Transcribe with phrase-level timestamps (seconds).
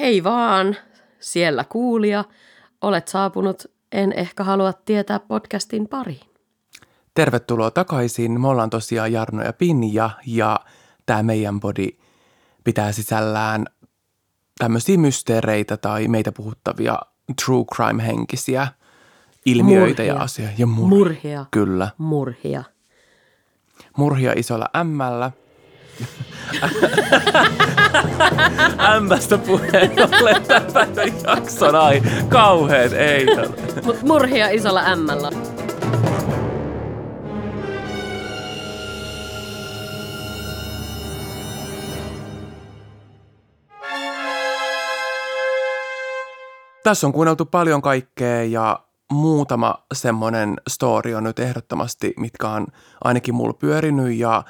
[0.00, 0.76] Hei vaan,
[1.20, 2.24] siellä kuulija.
[2.80, 3.62] Olet saapunut
[3.92, 6.20] En ehkä halua tietää podcastin pariin.
[7.14, 8.40] Tervetuloa takaisin.
[8.40, 10.60] Me ollaan tosiaan Jarno ja Pinja ja
[11.06, 11.88] tämä meidän body
[12.64, 13.66] pitää sisällään
[14.58, 16.98] tämmöisiä mysteereitä tai meitä puhuttavia
[17.44, 18.68] true crime-henkisiä
[19.46, 20.14] ilmiöitä Murhia.
[20.14, 20.54] ja asioita.
[20.58, 21.46] Ja mur- Murhia.
[21.50, 21.90] Kyllä.
[21.98, 22.64] Murhia.
[23.96, 25.32] Murhia isolla ämmällä.
[28.94, 32.02] Ämmästä puheen ollen tämän jakson ai.
[32.28, 33.26] Kauheet, ei.
[33.84, 35.30] Mut murhia isolla ämmällä.
[46.84, 48.80] Tässä on kuunneltu paljon kaikkea ja
[49.12, 52.66] muutama semmoinen story on nyt ehdottomasti, mitkä on
[53.04, 54.42] ainakin mulla pyörinyt ja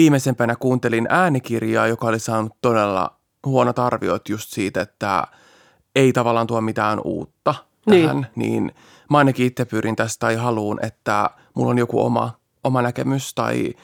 [0.00, 5.26] viimeisempänä kuuntelin äänikirjaa, joka oli saanut todella huonot arviot just siitä, että
[5.96, 7.54] ei tavallaan tuo mitään uutta
[7.86, 8.06] Niin.
[8.08, 8.72] tähän, niin
[9.10, 12.32] mä ainakin itse pyrin tästä tai haluun, että mulla on joku oma,
[12.64, 13.74] oma näkemys tai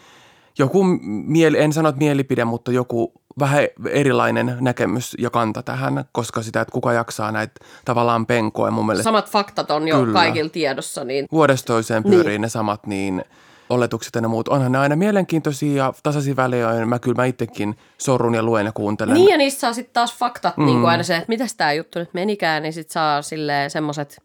[0.58, 6.42] joku mieli, en sano että mielipide, mutta joku vähän erilainen näkemys ja kanta tähän, koska
[6.42, 7.54] sitä, että kuka jaksaa näitä
[7.84, 10.12] tavallaan penkoa mun mielestä Samat faktat on jo Kyllä.
[10.12, 12.40] kaikilla tiedossa, niin vuodesta toiseen pyörii niin.
[12.40, 13.24] ne samat niin
[13.70, 14.48] oletukset ja muut.
[14.48, 16.86] Onhan ne aina mielenkiintoisia ja tasaisia välejä.
[16.86, 19.14] Mä kyllä mä itsekin sorrun ja luen ja kuuntelen.
[19.14, 20.66] Niin ja niissä saa sitten taas faktat, mm.
[20.66, 24.22] niin kuin aina se, että mitäs tämä juttu nyt menikään, niin sitten saa silleen semmoiset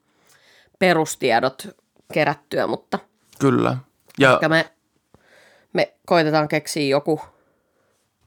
[0.80, 1.68] perustiedot
[2.14, 3.00] kerättyä, mutta
[3.40, 3.78] Kyllä.
[4.20, 4.72] Ja ehkä me,
[5.74, 7.22] me koitetaan keksiä joku,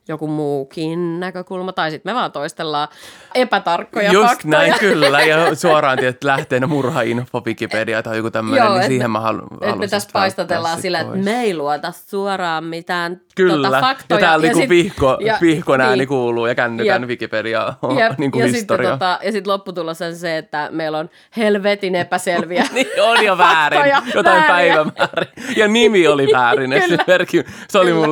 [0.08, 2.88] joku muukin näkökulma, tai sitten me vaan toistellaan
[3.34, 4.58] epätarkkoja just faktoja.
[4.58, 5.20] näin kyllä.
[5.22, 9.20] Ja suoraan tietysti lähteenä murhainfo Wikipedia tai joku tämmöinen, Joo, niin et siihen me- mä
[9.20, 14.20] haluan Että me tässä paistatellaan sillä, että me ei luota suoraan mitään Kyllä, tota, faktoja.
[14.20, 16.08] ja täällä niinku sit- vihko, ja- vihkon ääni niin.
[16.08, 17.08] kuuluu ja kännykän Jep.
[17.08, 18.90] Wikipedia on Jep, niin kuin ja historia.
[18.90, 22.64] sitten tota, ja sit lopputulos on se, että meillä on helvetin epäselviä.
[22.74, 23.78] Niin, on jo väärin.
[23.80, 25.28] Faktoja, Jotain päivämäärin.
[25.56, 26.72] Ja nimi oli väärin.
[26.72, 28.10] Esimerkiksi se oli mun Kyllä.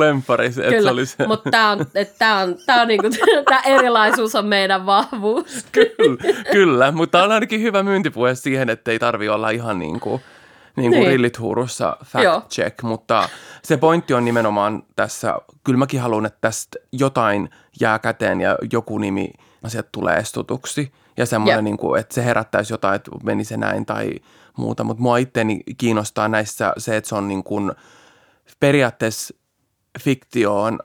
[0.51, 1.27] se Kyllä, oli se.
[1.27, 3.07] mutta tämä on, et tää on, tää on niinku,
[3.49, 5.65] tää erilaisuus on meidän vahvuus.
[5.71, 10.21] Kyllä, kyllä, mutta on ainakin hyvä myyntipuhe siihen, että ei tarvi olla ihan niin kuin,
[10.75, 11.11] niin kuin Niin.
[11.11, 12.41] rillit huurussa fact Joo.
[12.49, 13.29] check, mutta
[13.63, 17.49] se pointti on nimenomaan tässä, kyllä mäkin haluan, että tästä jotain
[17.81, 19.29] jää käteen ja joku nimi
[19.63, 21.63] asiat tulee estutuksi ja semmoinen, Jep.
[21.63, 24.11] niin kuin, että se herättäisi jotain, että meni se näin tai
[24.57, 27.71] muuta, mutta mua itteni kiinnostaa näissä se, että se on niin kuin
[28.59, 29.33] periaatteessa
[29.99, 30.79] fiktioon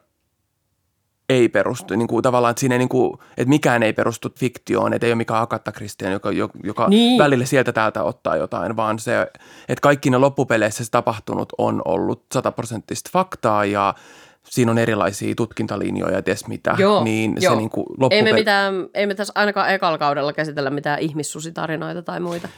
[1.28, 4.92] ei perustu, niin kuin tavallaan, että, siinä ei, niin kuin, että mikään ei perustu fiktioon,
[4.92, 6.30] että ei ole mikään Agatha Christian, joka,
[6.64, 7.18] joka, Niin.
[7.18, 9.20] välillä sieltä täältä ottaa jotain, vaan se,
[9.68, 13.94] että kaikki ne loppupeleissä se tapahtunut on ollut sataprosenttista faktaa ja
[14.44, 17.52] siinä on erilaisia tutkintalinjoja ja ties mitä, Joo, niin joo.
[17.52, 22.02] se niin kuin Ei me, mitään, ei me tässä ainakaan ekalla kaudella käsitellä mitään ihmissusitarinoita
[22.02, 22.48] tai muita.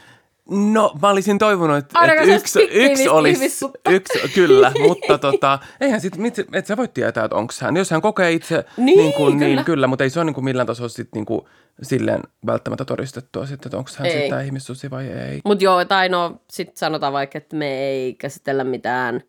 [0.51, 5.59] No, mä olisin toivonut, että, Ainakaan että sellaista yksi, yksi olisi, yksi, kyllä, mutta tota,
[5.81, 8.99] eihän sit, mit, et sä voi tietää, että onko hän, jos hän kokee itse, Niin,
[8.99, 9.55] niin, kuin, kyllä.
[9.55, 11.41] niin kyllä, mutta ei se ole niin kuin millään tasolla sit niin kuin
[11.83, 14.21] silleen välttämättä todistettua sitten, että onko hän Ei.
[14.21, 15.41] sitten ihmissusi vai ei.
[15.45, 19.21] Mutta joo, tai no sitten sanotaan vaikka, että me ei käsitellä mitään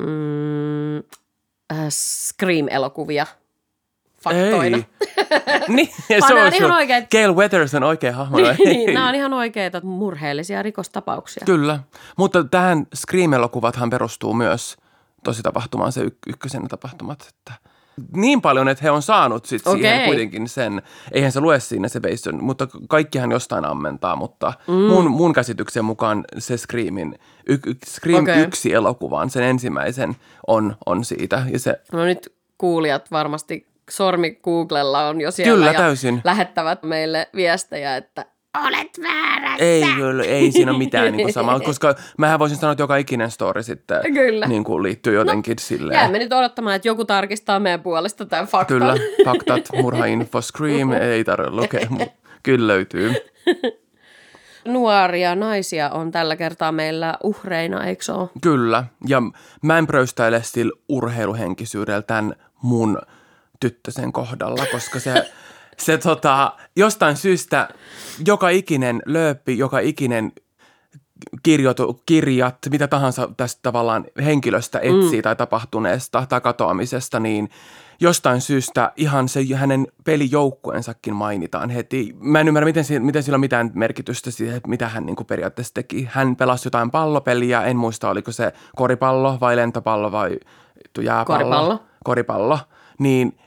[0.00, 0.96] mm,
[1.72, 3.26] äh, Scream-elokuvia
[4.30, 4.76] faktoina.
[4.76, 4.84] Ei.
[5.76, 8.36] niin, se on on ihan oikeet- Gail Weathers on oikea hahmo.
[8.36, 11.42] niin, niin, nämä on ihan oikeita murheellisia rikostapauksia.
[11.46, 11.80] Kyllä,
[12.16, 14.76] mutta tähän Scream-elokuvathan perustuu myös
[15.24, 17.52] tosi tapahtumaan se y- ykkösen tapahtumat, että
[18.12, 20.06] niin paljon, että he on saanut sit siihen Okei.
[20.06, 20.82] kuitenkin sen,
[21.12, 24.74] eihän se lue siinä se based on, mutta kaikkihan jostain ammentaa, mutta mm.
[24.74, 28.42] mun, mun käsityksen mukaan se Screamin, y, y, Scream okay.
[28.42, 30.16] yksi elokuvan, sen ensimmäisen
[30.46, 35.66] on, on siitä ja se No nyt kuulijat varmasti sormi Googlella on jo siellä Kyllä,
[35.66, 36.20] ja täysin.
[36.24, 38.26] lähettävät meille viestejä, että
[38.66, 39.64] olet väärässä.
[39.64, 43.30] ei, kyllä, ei siinä ole mitään niin samaa, koska mähän voisin sanoa, että joka ikinen
[43.30, 44.46] story sitten Kyllä.
[44.46, 45.98] niin kuin liittyy jotenkin no, silleen.
[45.98, 48.78] Jäämme nyt odottamaan, että joku tarkistaa meidän puolesta tämän faktan.
[48.78, 53.14] Kyllä, faktat, murhainfo, scream, ei tarvitse lukea, mutta kyllä löytyy.
[54.64, 58.28] Nuoria naisia on tällä kertaa meillä uhreina, eikö ole?
[58.42, 59.22] Kyllä, ja
[59.62, 62.98] mä en pröystäile sillä urheiluhenkisyydellä tämän mun
[63.60, 65.30] tyttösen kohdalla, koska se,
[65.78, 67.68] se tota, jostain syystä
[68.26, 70.32] joka ikinen lööppi, joka ikinen
[71.42, 75.22] kirjoitu, kirjat, mitä tahansa tästä tavallaan henkilöstä etsii mm.
[75.22, 77.50] tai tapahtuneesta tai katoamisesta, niin
[78.00, 82.16] jostain syystä ihan se hänen pelijoukkueensakin mainitaan heti.
[82.20, 85.26] Mä en ymmärrä, miten, miten sillä on mitään merkitystä siihen, että mitä hän niin kuin
[85.26, 86.08] periaatteessa teki.
[86.10, 90.38] Hän pelasi jotain pallopeliä, en muista oliko se koripallo vai lentopallo vai
[91.00, 91.38] jääpallo.
[91.38, 91.82] Koripallo.
[92.04, 92.58] Koripallo.
[92.98, 93.38] Niin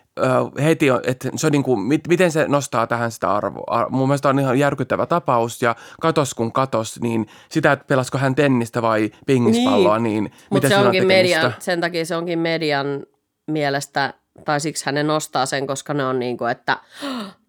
[0.63, 3.63] heti, että se on niin kuin, mit, miten se nostaa tähän sitä arvoa.
[3.67, 8.17] Ar- mun mielestä on ihan järkyttävä tapaus ja katos kun katos, niin sitä, että pelasko
[8.17, 12.39] hän tennistä vai pingispalloa, niin, niin mitä se on onkin median, sen takia se onkin
[12.39, 13.03] median
[13.47, 14.13] mielestä,
[14.45, 16.77] tai siksi hän nostaa sen, koska ne on niin kuin, että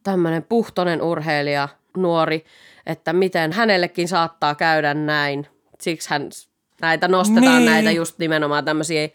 [0.03, 2.45] tämmöinen puhtoinen urheilija, nuori,
[2.87, 5.47] että miten hänellekin saattaa käydä näin.
[5.81, 6.29] Siksi hän
[6.81, 7.65] näitä nostetaan, Niin.
[7.73, 9.09] näitä just nimenomaan tämmöisiä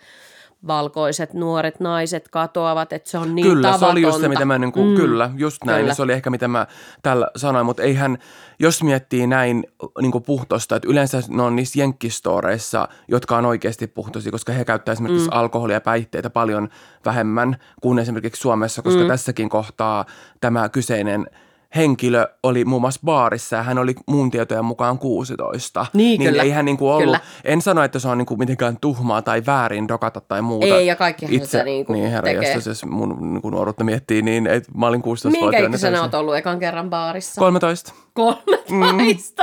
[0.67, 4.29] valkoiset nuoret naiset katoavat, että se on niin kyllä, se oli just se, tavatonta.
[4.29, 5.93] mitä mä, niin kuin, mm, kyllä, just näin, kyllä.
[5.93, 6.67] se oli ehkä mitä mä
[7.01, 8.17] tällä sanoin, mutta eihän,
[8.59, 9.63] jos miettii näin
[10.01, 14.65] niin kuin puhtosta, että yleensä ne on niissä jenkkistoreissa, jotka on oikeasti puhtoisia, koska he
[14.65, 15.37] käyttää esimerkiksi mm.
[15.37, 16.69] alkoholia ja päihteitä paljon
[17.05, 19.07] vähemmän kuin esimerkiksi Suomessa, koska mm.
[19.07, 20.05] tässäkin kohtaa
[20.41, 21.27] tämä kyseinen
[21.75, 25.85] henkilö oli muun muassa baarissa ja hän oli mun tietojen mukaan 16.
[25.93, 26.43] Niin, niin kyllä.
[26.43, 27.19] ei hän niin kuin ollut, Kyllä.
[27.43, 30.65] en sano, että se on niin kuin mitenkään tuhmaa tai väärin dokata tai muuta.
[30.65, 32.43] Ei, ja kaikkihan Itse, se niinku niin herra tekee.
[32.43, 35.41] jästäs, jos mun niin kuin nuoruutta miettii, niin et, mä olin 16-vuotiaana.
[35.45, 36.03] Minkä ikäisenä täysin.
[36.03, 37.39] oot ollut ekan kerran baarissa?
[37.41, 37.93] 13.
[38.13, 38.73] 13.
[38.73, 38.99] Mm,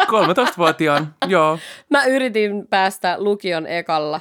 [0.06, 1.58] 13-vuotiaan, joo.
[1.90, 4.20] Mä yritin päästä lukion ekalla.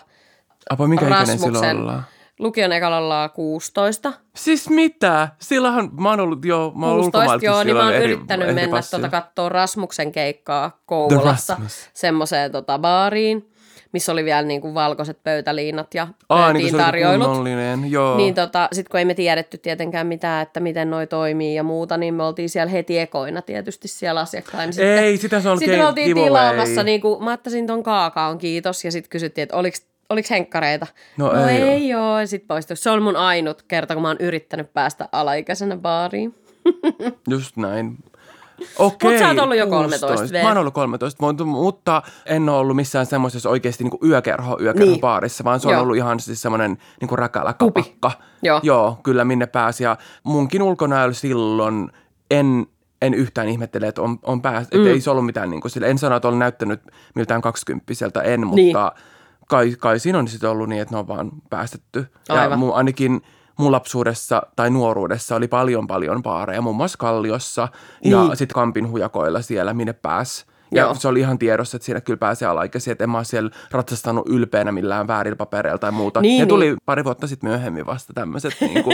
[0.70, 1.40] Apa, ikäinen Rasmuksen.
[1.40, 2.04] silloin ollaan?
[2.42, 4.14] Lukion ekalla ollaan 16.
[4.36, 5.28] Siis mitä?
[5.42, 8.46] Silloinhan mä oon ollut, joo, mä oon 16, ulkomailta, joo, niin mä oon eri- yrittänyt
[8.48, 9.00] eri mennä passia.
[9.00, 11.58] tuota katsoa Rasmuksen keikkaa Kouvolassa
[11.94, 13.48] semmoiseen tota baariin,
[13.94, 17.28] missä oli vielä niinku valkoiset pöytäliinat ja Aa, niin kuin tarjoilut.
[17.90, 18.18] joo.
[18.18, 21.98] Niin tota, sit kun ei me tiedetty tietenkään mitään, että miten noi toimii ja muuta,
[21.98, 24.72] niin me oltiin siellä heti ekoina tietysti siellä asiakkaina.
[24.72, 26.28] Sitten, Ei, sitä se on Sitten me oltiin giveaway.
[26.30, 30.88] tilaamassa, niin kuin, mä ottaisin ton kaakaon, kiitos, ja sitten kysyttiin, että oliks, oliks henkkareita?
[31.18, 32.78] No no ei ei, joo, ja sitten poistui.
[32.78, 36.36] Se on mun ainut kerta, kun mä oon yrittänyt päästä alaikäisenä baariin.
[37.30, 37.98] Just näin.
[38.80, 40.38] Okei, Mut sä oot ollut jo 13 16.
[40.38, 40.42] V.
[40.44, 44.90] Mä oon ollut 13, mutta- mutta en ole ollut missään semmoisessa oikeasti niin yökerho, yökerho
[44.92, 45.02] Niin.
[45.02, 45.82] baarissa, vaan se on Joo.
[45.82, 47.84] ollut ihan siis semmoinen niin räkälä Pubi.
[47.84, 48.12] kapakka.
[48.44, 48.60] Joo.
[48.64, 49.84] Joo, kyllä minne pääsi.
[49.84, 51.90] Ja munkin ulkonäöllä silloin
[52.32, 52.66] en,
[53.02, 54.82] en yhtään ihmettele, että on, on päässyt.
[54.82, 54.88] Mm.
[54.88, 56.82] ei se ollut mitään, niin kuin, sille, en sano, että olen näyttänyt
[57.16, 58.76] miltään kaksikymppiseltä, en, mutta Niin.
[59.52, 62.06] Kai, kai siinä on sitten ollut niin, että ne on vaan päästetty.
[62.30, 62.60] Ja Aivan.
[62.60, 63.22] mun, ainakin
[63.60, 67.68] mun lapsuudessa tai nuoruudessa oli paljon paljon baareja, muun muassa Kalliossa
[68.04, 68.38] ja Niin.
[68.38, 70.46] sitten Kampin hujakoilla siellä, minne pääsi.
[70.72, 70.96] Ja Joo.
[70.96, 74.30] se oli ihan tiedossa, että siinä kyllä pääsee alaikäisiä, että en mä ole siellä ratsastanut
[74.30, 76.22] ylpeänä millään väärillä papereilla tai muuta.
[76.22, 76.78] Niin, ja tuli niin.
[76.86, 78.86] pari vuotta sitten myöhemmin vasta tämmöiset niin.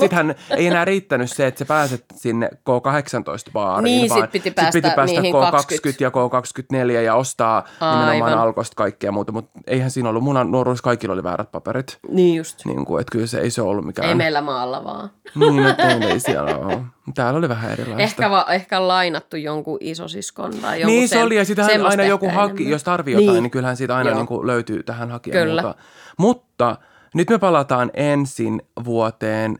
[0.00, 4.72] Sittenhän ei enää riittänyt se, että sä pääset sinne K18-baariin, Niin, sit vaan piti päästä
[4.72, 6.04] sit piti päästä niihin K20 20.
[6.04, 8.38] ja K24 ja ostaa nimenomaan Aivan.
[8.38, 10.24] alkosta kaikkea muuta, mutta eihän siinä ollut.
[10.24, 11.98] Mun nuoruudessa kaikilla oli väärät paperit.
[12.08, 12.64] Niin just.
[12.66, 14.08] Niin kuin, että kyllä se ei se ollut mikään.
[14.08, 15.10] Ei meillä maalla vaan.
[15.34, 16.80] Niin, että meillä ei siellä ole.
[17.14, 18.02] Täällä oli vähän erilaista.
[18.02, 22.02] Ehkä, va, ehkä lainattu jonkun isosiskon tai jonkun Niin se sen- oli, ja sitähän semmoista
[22.02, 22.70] aina joku haki, enemmän.
[22.72, 23.50] jos tarvii jotain, niin, Niin.
[23.50, 24.18] kyllähän siitä aina Joo.
[24.18, 25.62] niin kuin löytyy tähän hakijan Kyllä.
[25.62, 25.78] muuta.
[26.18, 26.76] Mutta
[27.14, 29.58] nyt me palataan ensin vuoteen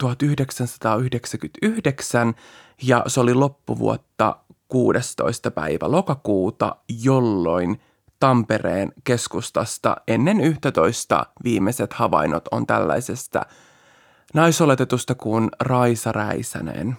[0.00, 2.34] 1999,
[2.82, 4.36] ja se oli loppuvuotta
[4.68, 5.50] 16.
[5.50, 7.80] päivä lokakuuta, jolloin
[8.20, 13.42] Tampereen keskustasta ennen 11 viimeiset havainnot on tällaisesta
[14.34, 16.98] naisoletetusta kuin Raisa Räisänen.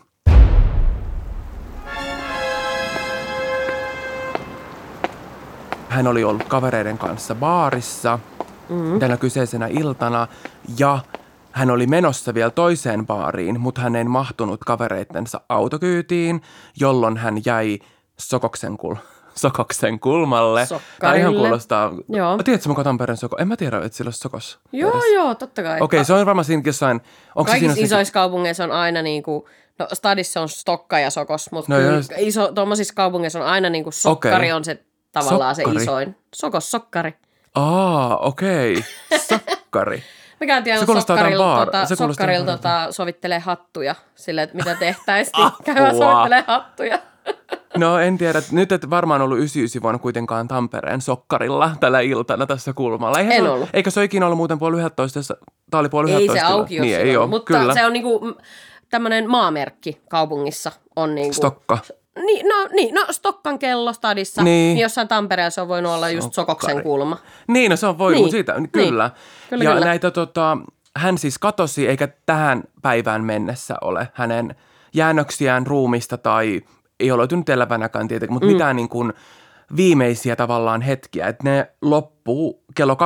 [5.89, 8.19] Hän oli ollut kavereiden kanssa baarissa
[8.69, 8.99] mm.
[8.99, 10.27] tänä kyseisenä iltana
[10.79, 10.99] ja
[11.51, 16.41] hän oli menossa vielä toiseen baariin, mutta hän ei mahtunut kavereittensa autokyytiin,
[16.79, 17.79] jolloin hän jäi
[18.19, 18.97] Sokoksen, kul-
[19.35, 20.67] Sokoksen kulmalle.
[20.99, 21.91] Tämä ihan kuulostaa...
[22.09, 22.37] Joo.
[22.43, 23.35] Tiedätkö mukaan Tampereen Soko?
[23.39, 24.59] En mä tiedä, että sillä olisi Sokos.
[24.71, 25.03] Joo, edes.
[25.13, 25.77] joo, totta kai.
[25.81, 27.01] Okei, se on varmaan siinä jossain...
[27.35, 29.43] Onko siinä Kaikissa se- isoissa kaupungeissa on aina niin kuin,
[29.79, 32.01] no stadissa on stokka ja sokos, mutta No joo.
[32.17, 34.51] iso, tuommoisissa kaupungeissa on aina niin kuin sokkari Okei.
[34.51, 35.77] on se tavallaan Sokkari.
[35.77, 36.15] se isoin.
[36.35, 37.13] Sokos, sokkari.
[37.55, 38.83] Aa, okei.
[39.29, 40.03] Sokkari.
[40.39, 44.55] Me käytiin Se kuulostaa sokkarilla, tota, se kuulostaa sokkarilla jotain tota, sovittelee hattuja silleen, että
[44.55, 46.99] mitä tehtäisiin, niin käydään sovittelee hattuja.
[47.77, 48.41] No en tiedä.
[48.51, 53.19] Nyt et varmaan ollut 99 vuonna kuitenkaan Tampereen sokkarilla tällä iltana tässä kulmalla.
[53.19, 53.69] Eihän En se, ollut.
[53.73, 55.35] Eikö se ikinä ollut muuten puoli 11?
[55.71, 56.47] Tämä oli puoli Ei 11.
[56.47, 57.27] se auki ole Niin, ei ole.
[57.27, 57.73] mutta Kyllä.
[57.73, 58.35] se on niinku
[58.89, 60.71] tämmöinen maamerkki kaupungissa.
[60.95, 61.77] On niinku, Stokka.
[62.25, 64.51] Niin, no, niin, no Stokkan kello stadissa, Niin.
[64.53, 64.75] niin.
[64.75, 66.83] niin jossain Tampereella se on voinut olla just Sokoksen Sokkari.
[66.83, 67.17] kulma.
[67.47, 68.31] Niin, no se on voinut Niin.
[68.31, 68.69] siitä, Niin.
[68.71, 69.11] kyllä.
[69.49, 69.85] Kyllä, ja kyllä.
[69.85, 70.57] näitä tota,
[70.97, 74.55] hän siis katosi, eikä tähän päivään mennessä ole hänen
[74.93, 76.61] jäännöksiään ruumista tai
[77.01, 78.53] ei ole löytynyt elävänäkään tietenkin, mutta mm.
[78.53, 79.13] mitään niin kuin
[79.75, 82.99] viimeisiä tavallaan hetkiä, että ne loppuu kello 22.50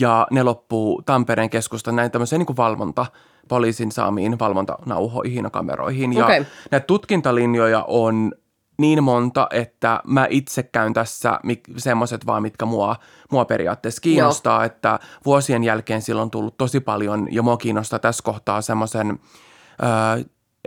[0.00, 3.06] ja ne loppuu Tampereen keskustan näin tämmöiseen niin kuin valvonta,
[3.48, 6.12] poliisin saamiin valvontanauhoihin ja kameroihin.
[6.12, 6.46] Ja Okei.
[6.70, 8.32] näitä tutkintalinjoja on
[8.78, 11.40] niin monta, että mä itse käyn tässä
[11.76, 12.96] semmoiset vaan, mitkä mua,
[13.30, 14.66] mua periaatteessa kiinnostaa, Joo.
[14.66, 19.18] että vuosien jälkeen silloin on tullut tosi paljon ja mua kiinnostaa tässä kohtaa semmoisen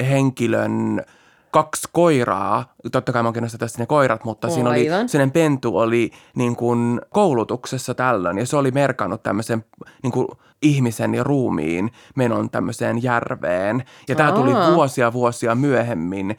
[0.10, 1.02] henkilön–
[1.56, 2.74] kaksi koiraa.
[2.92, 7.02] Totta kai mä kiinnostaa tässä ne koirat, mutta siinä oli, sen pentu oli niin kuin
[7.10, 8.38] koulutuksessa tällöin.
[8.38, 9.66] Ja se oli merkannut tämmöisen
[10.04, 10.28] niin kuin
[10.62, 13.84] ihmisen ja ruumiin menon tämmöiseen järveen.
[14.08, 16.38] Ja tämä tuli vuosia vuosia myöhemmin.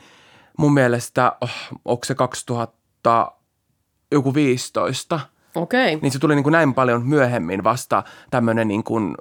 [0.59, 1.51] Mun mielestä, oh,
[1.85, 3.33] onko se 2000
[4.13, 5.21] joku 15–
[5.57, 5.99] Okei.
[6.03, 9.15] Niin se tuli niin kuin näin paljon myöhemmin vasta tämmöinen, niin kuin,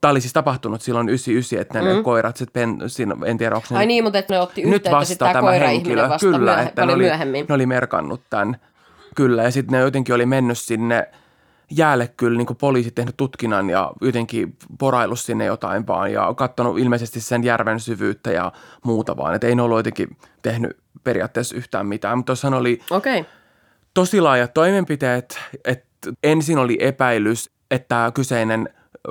[0.00, 2.02] tämä oli siis tapahtunut silloin 99, että ne mm.
[2.02, 3.78] koirat sitten, siinä, en tiedä onko ne...
[3.78, 6.92] Ai niin, mutta että ne otti nyt vasta tämä henkilö, vasta kyllä, myöhe, että ne
[6.92, 7.46] oli, myöhemmin.
[7.48, 8.56] ne oli merkannut tämän,
[9.14, 11.08] kyllä, ja sitten ne jotenkin oli mennyt sinne
[11.76, 17.20] jäälle kyllä niin poliisit tehnyt tutkinnan ja jotenkin porailu sinne jotain vaan ja katsonut ilmeisesti
[17.20, 18.52] sen järven syvyyttä ja
[18.84, 19.34] muuta vaan.
[19.34, 23.24] Että ei ne ollut jotenkin tehnyt periaatteessa yhtään mitään, mutta tuossahan oli okay
[23.94, 28.68] tosi laajat toimenpiteet, että ensin oli epäilys, että kyseinen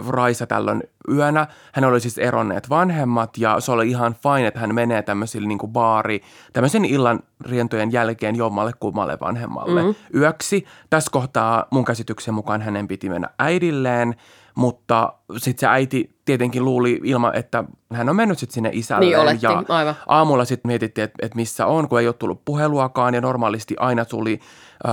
[0.08, 1.48] Raisa tällöin yönä.
[1.74, 5.58] Hän oli siis eronneet vanhemmat ja se oli ihan fine, että hän menee tämmöisille niin
[5.58, 6.22] kuin baari,
[6.54, 9.96] tämmöisen illan rientojen jälkeen jommalle kummalle vanhemmalle mm.
[10.16, 10.66] yöksi.
[10.90, 14.16] Tässä kohtaa mun käsityksen mukaan hänen piti mennä äidilleen,
[14.56, 19.10] mutta sitten se äiti tietenkin luuli ilman, että hän on mennyt sitten sinne isälleen.
[19.10, 19.96] Niin oletti, ja aivan.
[20.08, 24.06] aamulla sitten mietittiin, että, että missä on, kun ei ole tullut puheluakaan ja normaalisti aina
[24.06, 24.40] tuli–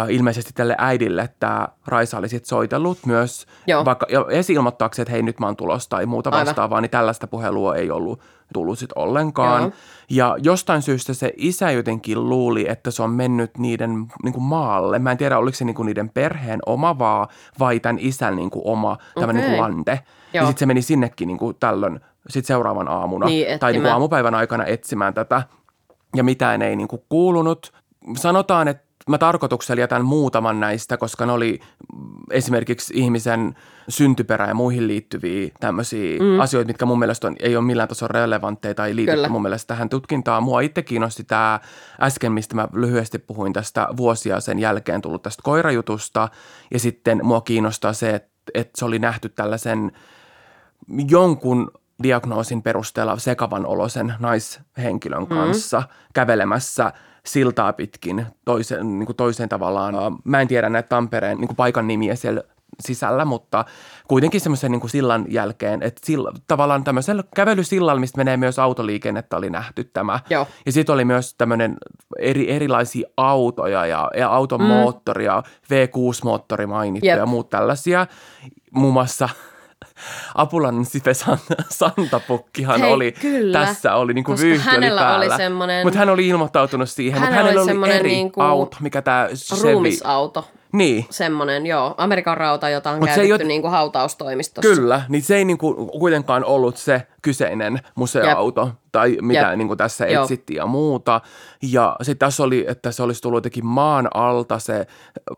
[0.08, 3.84] ilmeisesti tälle äidille, että Raisa oli sitten soitellut myös, Joo.
[3.84, 6.46] vaikka esi ilmoittaakseen, että hei nyt mä oon tulossa tai muuta Aivan.
[6.46, 8.20] vastaavaa, niin tällaista puhelua ei ollut
[8.52, 9.62] tullut sitten ollenkaan.
[9.62, 9.72] Joo.
[10.10, 14.98] Ja jostain syystä se isä jotenkin luuli, että se on mennyt niiden niin kuin maalle.
[14.98, 17.28] Mä en tiedä, oliko se niin kuin niiden perheen oma vaan
[17.58, 19.32] vai tämän isän niin kuin oma okay.
[19.32, 19.92] niin kuin lande.
[19.92, 20.42] Joo.
[20.42, 23.92] Ja sitten se meni sinnekin niin kuin tällöin sit seuraavan aamuna niin, tai niin kuin
[23.92, 25.42] aamupäivän aikana etsimään tätä.
[26.16, 27.72] Ja mitään ei niin kuin kuulunut.
[28.16, 31.60] Sanotaan, että mä tarkoituksella jätän muutaman näistä, koska ne oli
[32.30, 33.54] esimerkiksi ihmisen
[33.88, 36.40] syntyperä ja muihin liittyviä tämmöisiä mm.
[36.40, 39.88] asioita, mitkä mun mielestä on, ei ole millään tasolla relevantteja tai liitetty mun mielestä tähän
[39.88, 40.42] tutkintaan.
[40.42, 41.60] Mua itse kiinnosti tämä
[42.00, 46.28] äsken, mistä mä lyhyesti puhuin tästä vuosia sen jälkeen tullut tästä koirajutusta.
[46.70, 49.92] Ja sitten mua kiinnostaa se, että, että se oli nähty tällaisen
[51.08, 51.70] jonkun
[52.02, 55.28] diagnoosin perusteella sekavan olosen naishenkilön mm.
[55.28, 55.86] kanssa mm.
[56.14, 56.92] kävelemässä–
[57.26, 59.94] siltaa pitkin toisen, niin kuin toiseen tavallaan.
[60.24, 62.42] Mä en tiedä näitä Tampereen niin kuin paikan nimiä siellä
[62.80, 63.64] sisällä, mutta
[64.08, 69.50] kuitenkin semmoisen niin sillan jälkeen, että sillä, tavallaan tämmöisellä kävelysillalla, mistä menee myös autoliikennettä, oli
[69.50, 70.20] nähty tämä.
[70.30, 70.46] Joo.
[70.66, 71.76] Ja sitten oli myös tämmöinen
[72.18, 74.66] eri, erilaisia autoja ja, ja auton mm.
[74.66, 77.18] moottoria, V6-moottori mainittu Jep.
[77.18, 78.06] ja muut tällaisia.
[78.70, 79.28] Muun muassa–
[80.34, 81.12] Apulan Sipe
[81.70, 85.16] Santapukkihan Hei, oli, kyllä, tässä oli niin kuin vyyhti oli päällä.
[85.16, 88.76] Oli semmoinen, mutta hän oli ilmoittautunut siihen, mutta hänellä oli, oli eri niin kuin auto,
[88.80, 89.28] mikä tämä.
[89.62, 90.48] Ruumisauto.
[90.72, 91.06] Niin.
[91.10, 91.94] Semmoinen, joo.
[91.96, 93.42] Amerikan rauta, jota on Mut käytetty jot...
[93.42, 94.74] niin kuin hautaustoimistossa.
[94.74, 98.74] Kyllä, niin se ei niin kuin kuitenkaan ollut se kyseinen museoauto Jep.
[98.92, 99.56] tai mitä Jep.
[99.56, 100.22] niin kuin tässä Joo.
[100.22, 101.20] etsittiin ja muuta.
[101.62, 104.86] Ja sitten tässä oli, että se olisi tullut jotenkin maan alta se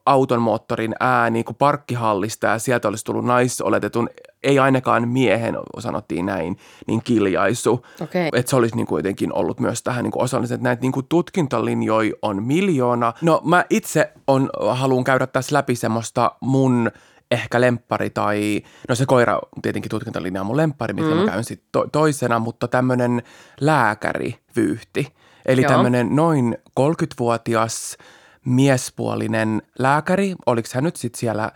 [0.07, 4.09] auton moottorin ääni niin kuin parkkihallista ja sieltä olisi tullut naisoletetun,
[4.43, 6.57] ei ainakaan miehen, sanottiin näin,
[6.87, 7.87] niin kiljaisu.
[8.01, 8.29] Okay.
[8.33, 11.07] Että se olisi niin kuin jotenkin ollut myös tähän niin osallisen, että näitä niin kuin
[11.09, 13.13] tutkintalinjoja on miljoona.
[13.23, 16.91] No mä itse on, haluan käydä tässä läpi semmoista mun–
[17.31, 21.17] ehkä lemppari tai, no se koira tietenkin tutkintalinja on mun lemppari, mitä mm.
[21.17, 23.23] mä käyn sitten to- toisena, mutta tämmöinen
[23.61, 25.13] lääkärivyyhti.
[25.47, 27.97] Eli tämmöinen noin 30-vuotias
[28.45, 31.53] miespuolinen lääkäri, oliko hän nyt sitten siellä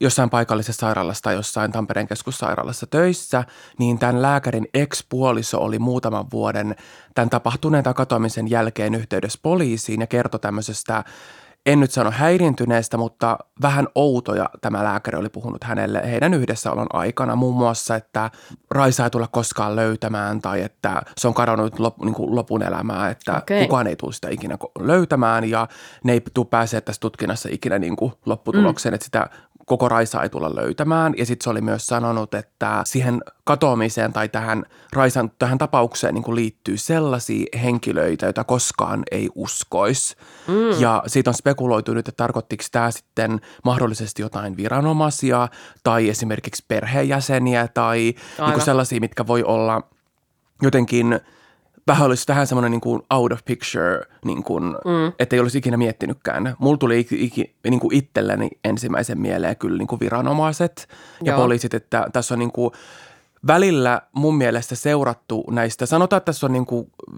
[0.00, 3.44] jossain paikallisessa sairaalassa tai jossain Tampereen keskussairaalassa töissä,
[3.78, 6.76] niin tämän lääkärin ex-puoliso oli muutaman vuoden
[7.14, 11.04] tämän tapahtuneen katoamisen jälkeen yhteydessä poliisiin ja kertoi tämmöisestä
[11.66, 17.36] en nyt sano häiriintyneestä, mutta vähän outoja tämä lääkäri oli puhunut hänelle heidän yhdessäolon aikana.
[17.36, 18.30] Muun muassa, että
[18.70, 23.10] Raisa ei tule koskaan löytämään tai että se on kadonnut lop, niin kuin lopun elämää,
[23.10, 23.62] että okay.
[23.62, 25.68] kukaan ei tule sitä ikinä löytämään ja
[26.04, 28.94] ne ei tule pääsee tässä tutkinnassa ikinä niin kuin lopputulokseen, mm.
[28.94, 29.28] että sitä
[29.68, 31.14] koko Raisa ei tulla löytämään.
[31.16, 36.34] Ja sitten se oli myös sanonut, että siihen katoamiseen tai tähän Raisan tähän tapaukseen niin
[36.34, 40.16] liittyy sellaisia henkilöitä, joita koskaan ei uskoisi.
[40.46, 40.80] Mm.
[40.80, 45.48] Ja siitä on spekuloitu nyt, että tarkoittiko tämä sitten mahdollisesti jotain viranomaisia
[45.82, 48.14] tai esimerkiksi perheenjäseniä tai
[48.46, 49.82] niin sellaisia, mitkä voi olla
[50.62, 51.20] jotenkin–
[51.88, 55.12] vähän olisi vähän semmoinen niin kuin out of picture, niin kuin, mm.
[55.18, 56.56] että ei olisi ikinä miettinytkään.
[56.58, 60.88] Mulla tuli iki, niin kuin itselleni ensimmäisen mieleen kyllä niin kuin viranomaiset
[61.22, 61.40] ja Joo.
[61.40, 62.70] poliisit, että tässä on niin kuin
[63.46, 67.14] välillä mun mielestä seurattu näistä, sanotaan, että tässä on niin kuin 5-8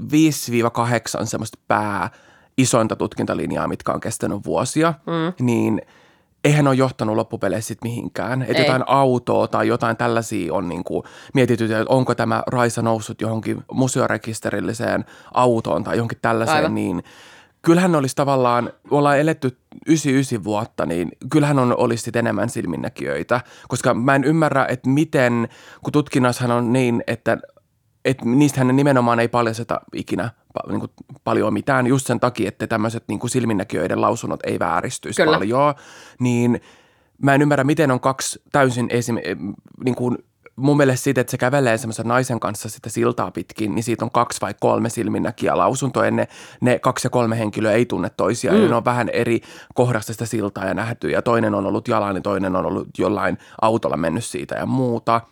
[1.25, 2.11] semmoista pää
[2.59, 5.47] isointa tutkintalinjaa, mitkä on kestänyt vuosia, mm.
[5.47, 5.83] niin
[6.45, 8.43] eihän ole johtanut loppupeleissä sit mihinkään.
[8.43, 11.03] Että jotain autoa tai jotain tällaisia on niin kuin
[11.35, 15.05] mietitty, että onko tämä Raisa noussut johonkin museorekisterilliseen
[15.35, 16.75] autoon tai johonkin tällaiseen, Aivan.
[16.75, 17.03] niin
[17.63, 24.15] kyllähän olisi tavallaan, ollaan eletty 99 vuotta, niin kyllähän on olisi enemmän silminnäkijöitä, koska mä
[24.15, 25.49] en ymmärrä, että miten,
[25.83, 27.39] kun tutkinnassahan on niin, että
[28.05, 30.31] että niistähän nimenomaan ei paljasteta ikinä
[30.69, 30.93] niin kuin
[31.25, 35.37] paljon mitään, just sen takia, että tämmöiset niin kuin silminnäkijöiden lausunnot ei vääristyisi Kyllä.
[35.37, 35.75] paljon,
[36.19, 36.61] niin
[37.23, 39.17] mä en ymmärrä, miten on kaksi täysin esim,
[39.85, 40.19] niin kuin
[40.57, 44.11] mun mielestä siitä, että se kävelee semmoisen naisen kanssa sitä siltaa pitkin, niin siitä on
[44.11, 46.11] kaksi vai kolme silminnäkijä lausuntoa.
[46.11, 46.29] Ne,
[46.61, 48.61] ne kaksi ja kolme henkilöä ei tunne toisiaan.
[48.61, 48.69] Mm.
[48.69, 49.41] Ne on vähän eri
[49.75, 51.11] kohdasta sitä siltaa ja nähty.
[51.11, 55.21] Ja toinen on ollut jalan, niin toinen on ollut jollain autolla mennyt siitä ja muuta–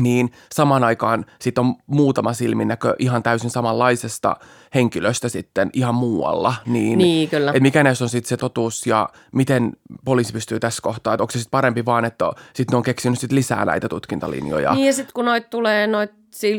[0.00, 4.36] niin samaan aikaan sitten on muutama silminnäkö ihan täysin samanlaisesta
[4.74, 6.54] henkilöstä sitten ihan muualla.
[6.66, 7.50] Niin, niin kyllä.
[7.50, 9.72] Että mikä näissä on sitten se totuus ja miten
[10.04, 13.18] poliisi pystyy tässä kohtaa, että onko se sitten parempi vaan, että sitten ne on keksinyt
[13.18, 14.74] sit lisää näitä tutkintalinjoja.
[14.74, 16.12] Niin ja sitten kun noit tulee, noit,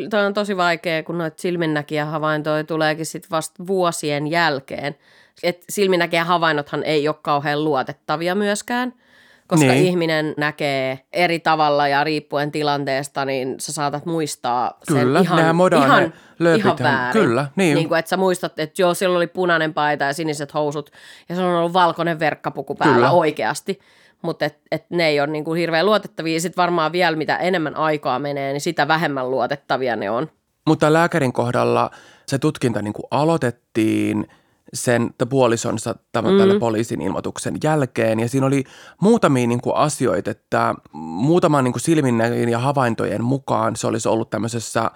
[0.10, 4.96] toi on tosi vaikea, kun noit silminnäkijä havaintoja tuleekin sitten vasta vuosien jälkeen.
[5.44, 8.94] Että silminnäkijä havainnothan ei ole kauhean luotettavia myöskään–
[9.48, 9.86] koska niin.
[9.86, 16.14] ihminen näkee eri tavalla ja riippuen tilanteesta, niin sä saatat muistaa sen Kyllä, ihan, ihan,
[16.58, 17.22] ihan väärin.
[17.22, 17.76] Kyllä, niin.
[17.76, 20.92] niin kuin, että sä muistat, että joo, silloin oli punainen paita ja siniset housut
[21.30, 23.12] ja se on ollut valkoinen verkkapuku päällä Kyllä.
[23.12, 23.80] oikeasti.
[24.22, 26.40] Mutta et, et ne ei ole niin kuin hirveän luotettavia.
[26.40, 30.30] Sitten varmaan vielä mitä enemmän aikaa menee, niin sitä vähemmän luotettavia ne on.
[30.68, 31.92] Mutta lääkärin kohdalla
[32.28, 34.28] se tutkinta niin kuin aloitettiin–
[34.74, 36.38] sen puolisonsa tämän, mm.
[36.38, 38.20] tälle poliisin ilmoituksen jälkeen.
[38.20, 38.64] Ja siinä oli
[39.02, 44.92] muutamia niin kuin asioita, että muutaman niin silminnäkin ja havaintojen mukaan se olisi ollut tämmöisessä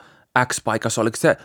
[0.45, 1.37] X-paikassa, oliko se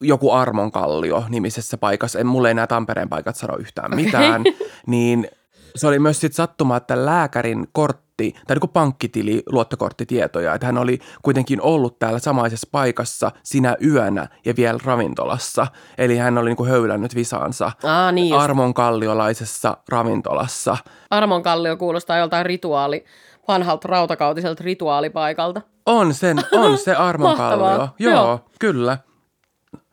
[0.00, 4.52] joku Armonkallio nimisessä paikassa, en mulle enää Tampereen paikat sano yhtään mitään, okay.
[4.86, 5.28] niin
[5.76, 10.78] se oli myös sitten sattuma, että lääkärin kortti, tai niin kuin pankkitili, luottokorttitietoja, että hän
[10.78, 15.66] oli kuitenkin ollut täällä samaisessa paikassa sinä yönä ja vielä ravintolassa.
[15.98, 20.76] Eli hän oli niin kuin höylännyt visaansa Aa, niin Armon kalliolaisessa ravintolassa.
[21.10, 23.04] Armon kallio kuulostaa joltain rituaali,
[23.48, 25.60] vanhalta rautakautiselta rituaalipaikalta.
[25.86, 27.88] On, sen, on se Armon kallio.
[27.98, 28.98] Joo, Joo, kyllä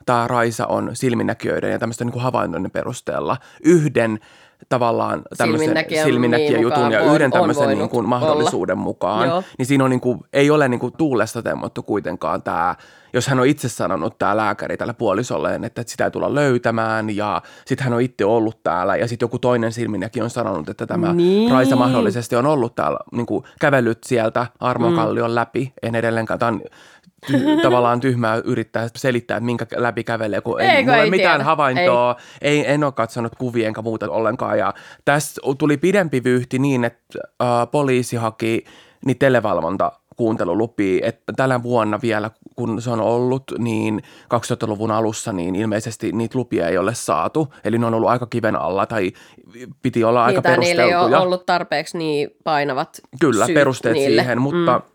[0.05, 4.19] tämä Raisa on silminnäkijöiden ja tämmöisten niin havainnoinnin perusteella yhden
[4.69, 8.83] tavallaan tämmöisen silminnäkijä jutun ja yhden tämmöisen niin kuin mahdollisuuden olla.
[8.83, 9.27] mukaan.
[9.27, 9.43] Joo.
[9.57, 12.75] Niin siinä on niin kuin, ei ole niin kuin tuulesta temmottu kuitenkaan tämä,
[13.13, 17.41] jos hän on itse sanonut tämä lääkäri tällä puolisolleen, että sitä ei tulla löytämään ja
[17.65, 21.13] sitten hän on itse ollut täällä ja sitten joku toinen silminnäkijä on sanonut, että tämä
[21.13, 21.51] niin.
[21.51, 25.35] Raisa mahdollisesti on ollut täällä, niin kuin kävellyt sieltä Armokallion mm.
[25.35, 25.73] läpi.
[25.83, 26.61] En edelleenkaan, tämä on
[27.31, 31.43] ty- tavallaan tyhmää yrittää selittää, että minkä läpi kävelee, kun ei, ei, ei mitään tiedä.
[31.43, 32.57] havaintoa, ei.
[32.57, 34.57] Ei, en ole katsonut kuvia enkä muuta ollenkaan.
[34.59, 34.73] Ja
[35.05, 38.65] tässä tuli pidempi vyyhti niin, että äh, poliisi haki
[39.05, 45.55] niin televalvonta kuuntelulupia, että tällä vuonna vielä, kun se on ollut, niin 2000-luvun alussa, niin
[45.55, 47.53] ilmeisesti niitä lupia ei ole saatu.
[47.63, 49.11] Eli ne on ollut aika kiven alla tai
[49.81, 50.85] piti olla aika niin, perusteltuja.
[50.85, 54.21] Niillä ei ole ollut tarpeeksi niin painavat Kyllä, perusteet niille.
[54.21, 54.92] siihen, mutta mm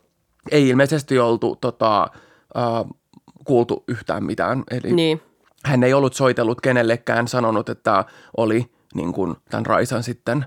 [0.51, 2.11] ei ilmeisesti oltu tota,
[2.57, 2.99] uh,
[3.45, 4.65] kuultu yhtään mitään.
[4.71, 5.21] Eli niin.
[5.65, 8.05] hän ei ollut soitellut kenellekään, sanonut, että
[8.37, 10.45] oli niin kuin, tämän Raisan sitten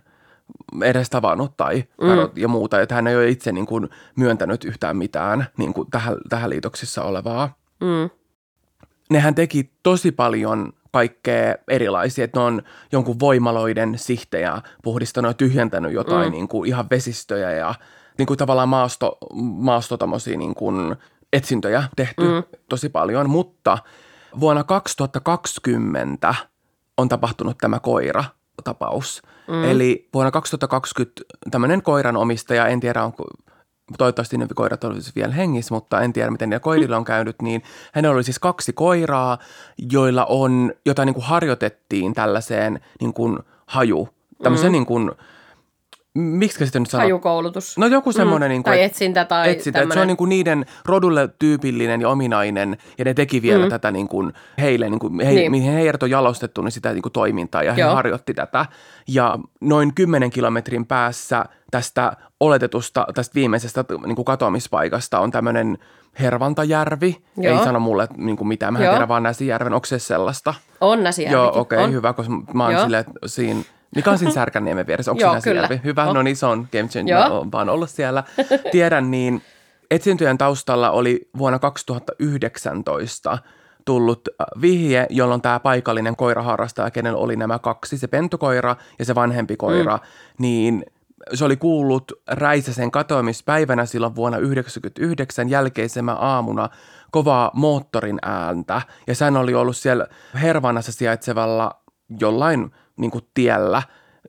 [0.83, 2.07] edes tavannut tai mm.
[2.35, 2.81] ja muuta.
[2.81, 7.03] Että hän ei ole itse niin kuin, myöntänyt yhtään mitään niin kuin, tähän, tähän liitoksissa
[7.03, 7.53] olevaa.
[7.81, 8.09] Mm.
[9.09, 12.61] Nehän teki tosi paljon kaikkea erilaisia, että ne on
[12.91, 16.31] jonkun voimaloiden sihtejä puhdistanut ja tyhjentänyt jotain mm.
[16.31, 17.75] niin kuin ihan vesistöjä ja
[18.21, 19.97] niin kuin tavallaan maasto, maasto
[20.37, 20.95] niin kuin
[21.33, 22.43] etsintöjä tehty mm.
[22.69, 23.77] tosi paljon, mutta
[24.39, 26.35] vuonna 2020
[26.97, 28.23] on tapahtunut tämä koira
[28.63, 29.21] tapaus.
[29.47, 29.63] Mm.
[29.63, 33.25] Eli vuonna 2020 tämmöinen koiran omistaja, en tiedä onko
[33.97, 37.63] toivottavasti ne koirat olisivat vielä hengissä, mutta en tiedä, miten niillä koirilla on käynyt, niin
[37.93, 39.37] hänellä oli siis kaksi koiraa,
[39.91, 44.09] joilla on, jota niin kuin harjoitettiin tällaiseen niin kuin haju,
[44.43, 44.73] tämmöiseen mm.
[44.73, 45.11] niin kuin–
[46.13, 47.05] miksi sitä nyt sanoo?
[47.05, 47.77] Hajukoulutus.
[47.77, 48.49] No joku semmoinen.
[48.49, 48.51] Mm.
[48.51, 52.09] Niin kuin, tai etsintä tai etsintä, että se on niin kuin niiden rodulle tyypillinen ja
[52.09, 53.69] ominainen ja ne teki vielä mm.
[53.69, 55.51] tätä niin kuin heille, niin kuin he, niin.
[55.51, 57.89] mihin heidät on jalostettu, niin sitä niin kuin toimintaa ja Joo.
[57.89, 58.65] he harjoitti tätä.
[59.07, 65.77] Ja noin 10 kilometrin päässä tästä oletetusta, tästä viimeisestä niin kuin katoamispaikasta on tämmöinen
[66.19, 67.17] Hervantajärvi.
[67.37, 67.57] Joo.
[67.57, 70.53] Ei sano mulle niin kuin mitään, mä en tiedä vaan Näsijärven, onko se sellaista?
[70.81, 71.33] On Näsijärvi.
[71.33, 73.61] Joo, okei, okay, hyvä, koska mä oon silleen, siinä–
[73.95, 75.11] mikä on siinä Särkänniemen vieressä?
[75.11, 75.79] Onko Joo, siinä kyllä.
[75.83, 76.13] Hyvä, oh.
[76.13, 78.23] no niin se on Game Changer, olen vaan ollut siellä.
[78.71, 79.41] Tiedän, niin
[79.91, 83.37] etsintöjen taustalla oli vuonna 2019
[83.85, 89.15] tullut äh, vihje, jolloin tämä paikallinen koiraharrastaja, kenellä oli nämä kaksi, se pentukoira ja se
[89.15, 90.01] vanhempi koira, mm.
[90.39, 90.85] niin
[91.33, 96.69] se oli kuullut Räisäsen katoamispäivänä silloin vuonna 1999 jälkeisemä aamuna
[97.11, 98.81] kovaa moottorin ääntä.
[99.07, 100.07] Ja hän oli ollut siellä
[100.41, 101.81] Hervannassa sijaitsevalla
[102.19, 103.83] jollain niin kuin tiellä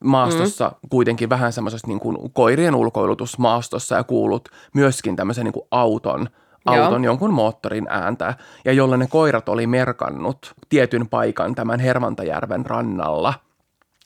[0.05, 0.89] maastossa mm.
[0.91, 6.29] kuitenkin vähän semmoisessa niin kuin koirien ulkoilutusmaastossa ja kuullut myöskin tämmöisen niin kuin auton–
[6.65, 7.11] auton Joo.
[7.11, 13.35] jonkun moottorin ääntä, ja jolla ne koirat oli merkannut tietyn paikan tämän Hervantajärven rannalla,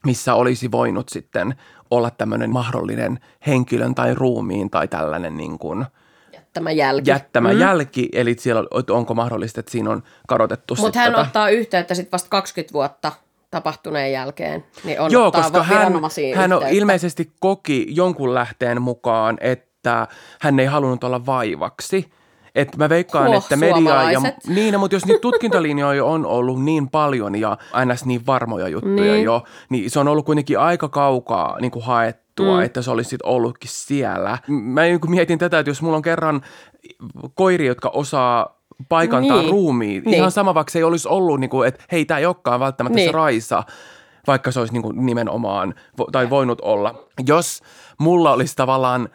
[0.05, 1.55] missä olisi voinut sitten
[1.90, 5.87] olla tämmöinen mahdollinen henkilön tai ruumiin tai tällainen niin kuin
[6.33, 7.11] jättämä jälki.
[7.11, 7.61] Jättämä mm.
[7.61, 11.22] jälki, eli siellä onko mahdollista, että siinä on kadotettu Mutta hän tota...
[11.22, 13.12] ottaa yhteyttä sitten vasta 20 vuotta
[13.57, 15.92] tapahtuneen jälkeen, niin on Joo, koska hän,
[16.35, 20.07] hän on ilmeisesti koki jonkun lähteen mukaan, että
[20.40, 22.07] hän ei halunnut olla vaivaksi–
[22.57, 24.21] et mä veikkaan, Huo, että media ja...
[24.49, 29.12] Niin, no, mutta jos niitä tutkintalinjoja on ollut niin paljon ja aina niin varmoja juttuja
[29.12, 29.25] niin.
[29.25, 32.62] jo, niin se on ollut kuitenkin aika kaukaa niin kuin haettua, mm.
[32.62, 34.38] että se olisi sitten ollutkin siellä.
[34.49, 36.40] Mä niin mietin tätä, että jos mulla on kerran
[37.35, 38.56] koiri, jotka osaa
[38.89, 39.51] paikantaa niin.
[39.51, 40.15] ruumiin, niin.
[40.15, 42.97] ihan sama vaikka se ei olisi ollut, niin kuin, että hei, tämä ei olekaan välttämättä
[42.97, 43.09] niin.
[43.09, 43.62] se Raisa,
[44.27, 45.75] vaikka se olisi niin kuin nimenomaan,
[46.12, 46.95] tai voinut olla.
[47.27, 47.62] Jos
[47.99, 49.09] mulla olisi tavallaan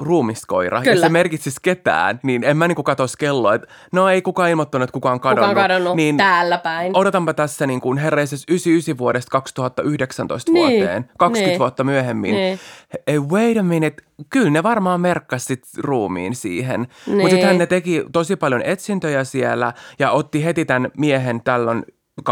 [0.00, 0.94] ruumiskoira Kyllä.
[0.94, 4.84] ja se merkitsisi ketään, niin en mä niinku katsoisi kelloa, että no ei kukaan ilmoittanut,
[4.84, 5.50] että kukaan on kadonnut.
[5.50, 6.96] Kukaan kadonnut niin täällä päin.
[6.96, 10.60] Odotanpa tässä niin kuin herreises 99 vuodesta 2019 niin.
[10.60, 11.58] vuoteen, 20 niin.
[11.58, 12.34] vuotta myöhemmin.
[12.34, 12.60] Niin.
[13.08, 16.86] Hey, wait a minute, kyllä ne varmaan merkkasit ruumiin siihen.
[17.06, 17.18] Niin.
[17.18, 21.84] Mutta sitten ne teki tosi paljon etsintöjä siellä ja otti heti tämän miehen tällöin
[22.20, 22.26] 2019-2020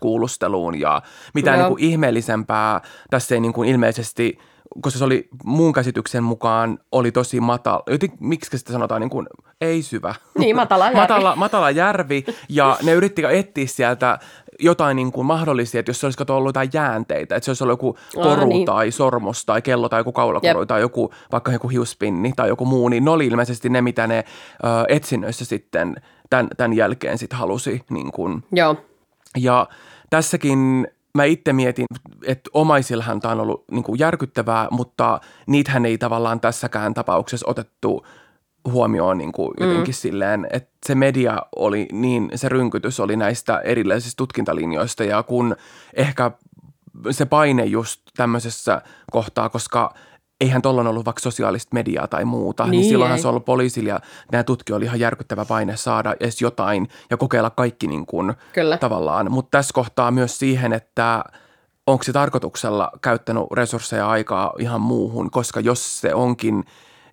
[0.00, 1.02] kuulusteluun ja
[1.34, 4.38] mitään niin kuin ihmeellisempää tässä ei niin kuin ilmeisesti–
[4.80, 7.82] koska se oli mun käsityksen mukaan oli tosi matala,
[8.20, 9.26] miksi sitä sanotaan niin kuin,
[9.60, 10.14] ei syvä.
[10.38, 11.00] Niin, matala järvi.
[11.00, 14.18] matala, matala järvi ja ne yritti etsiä sieltä
[14.58, 17.72] jotain niin kuin mahdollisia, että jos se olisi ollut jotain jäänteitä, että se olisi ollut
[17.72, 18.66] joku koru Aa, niin.
[18.66, 20.68] tai sormus tai kello tai joku kaulakoru Jep.
[20.68, 24.18] tai joku, vaikka joku hiuspinni tai joku muu, niin ne oli ilmeisesti ne, mitä ne
[24.18, 25.96] ö, etsinnöissä sitten
[26.30, 27.82] tämän, tämän jälkeen sitten halusi.
[27.90, 28.44] Niin kuin.
[28.52, 28.76] Joo.
[29.38, 29.68] Ja
[30.10, 31.86] tässäkin mä itse mietin,
[32.26, 38.06] että omaisillahan tämä on ollut niin kuin järkyttävää, mutta niitähän ei tavallaan tässäkään tapauksessa otettu
[38.72, 39.96] huomioon niin kuin jotenkin mm.
[39.96, 45.56] silleen, että se media oli niin, se rynkytys oli näistä erilaisista tutkintalinjoista ja kun
[45.94, 46.30] ehkä
[47.10, 49.90] se paine just tämmöisessä kohtaa, koska–
[50.40, 53.22] eihän tuolloin ollut vaikka sosiaalista mediaa tai muuta, niin, niin silloinhan ei.
[53.22, 54.00] se on ollut poliisilla ja
[54.32, 58.78] nämä tutkijoilla oli ihan järkyttävä paine saada edes jotain ja kokeilla kaikki niin kuin Kyllä.
[58.78, 59.32] tavallaan.
[59.32, 61.24] Mutta tässä kohtaa myös siihen, että
[61.86, 66.64] onko se tarkoituksella käyttänyt resursseja aikaa ihan muuhun, koska jos se onkin,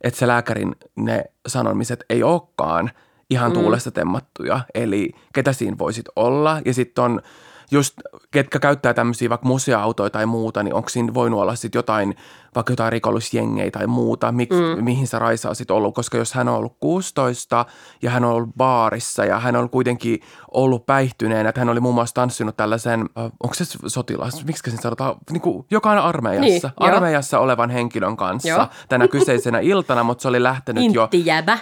[0.02, 2.92] että se lääkärin ne sanomiset ei olekaan
[3.30, 3.54] ihan mm.
[3.54, 7.22] tuulesta temmattuja, eli ketä siinä voisit olla ja sitten on–
[7.72, 7.94] just
[8.32, 12.16] ketkä käyttää tämmöisiä vaikka museoautoja tai muuta, niin onko siinä voinut olla sitten jotain,
[12.56, 14.84] vaikka jotain rikollisjengejä tai muuta, mik, mm.
[14.84, 17.66] mihin se Raisa on sitten ollut, koska jos hän on ollut 16
[18.02, 20.20] ja hän on ollut baarissa ja hän on kuitenkin
[20.52, 25.16] ollut päihtyneenä, että hän oli muun muassa tanssinut tällaisen, onko se sotilas, miksi se sanotaan,
[25.32, 27.42] niin kuin jokainen armeijassa, niin, armeijassa jo.
[27.42, 28.68] olevan henkilön kanssa jo.
[28.90, 31.10] tänä kyseisenä iltana, mutta se oli lähtenyt jo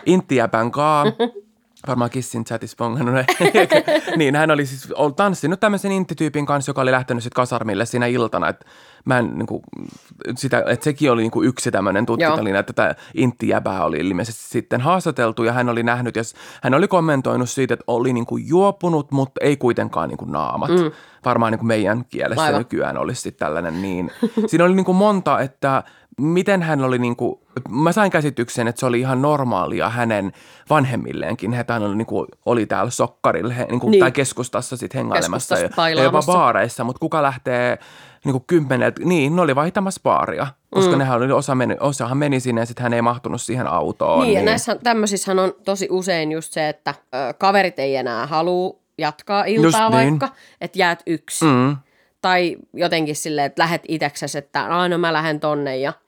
[0.05, 1.05] Inttijäbän kaa.
[1.87, 3.25] varmaan Kissin chatissa bongannut.
[4.17, 8.05] niin, hän oli siis ollut tanssinut tämmöisen intityypin kanssa, joka oli lähtenyt sitten kasarmille siinä
[8.05, 8.49] iltana.
[8.49, 8.65] Että
[9.05, 9.63] mä en, niin kuin,
[10.35, 14.81] sitä, että sekin oli niin kuin yksi tämmöinen tutkintalinja, että tätä inttijäbää oli ilmeisesti sitten
[14.81, 16.23] haastateltu ja hän oli nähnyt ja
[16.63, 20.69] hän oli kommentoinut siitä, että oli niin kuin juopunut, mutta ei kuitenkaan niin kuin naamat.
[20.69, 20.91] Mm.
[21.25, 22.59] Varmaan niin kuin meidän kielessä Aivan.
[22.59, 24.11] nykyään olisi sitten tällainen niin.
[24.47, 25.83] Siinä oli niin kuin monta, että
[26.21, 30.31] miten hän oli niin kuin, mä sain käsityksen, että se oli ihan normaalia hänen
[30.69, 31.53] vanhemmilleenkin.
[31.53, 33.99] Hän oli, niin kuin, oli täällä sokkarilla niin kuin, niin.
[33.99, 37.77] tai keskustassa sitten hengailemassa ja, ja jopa baareissa, mutta kuka lähtee
[38.25, 40.97] niin kuin kymmenet, niin ne oli vaihtamassa baaria, koska mm.
[40.97, 44.19] nehän oli, osa meni, osahan meni sinne ja sitten hän ei mahtunut siihen autoon.
[44.19, 44.39] Niin, niin.
[44.39, 49.45] ja näissä tämmöisissä on tosi usein just se, että ö, kaverit ei enää halua jatkaa
[49.45, 49.91] iltaa just niin.
[49.91, 50.35] vaikka, niin.
[50.61, 51.45] että jäät yksi.
[51.45, 51.77] Mm.
[52.21, 55.93] Tai jotenkin silleen, että lähet itseksesi, että no mä lähden tonne ja–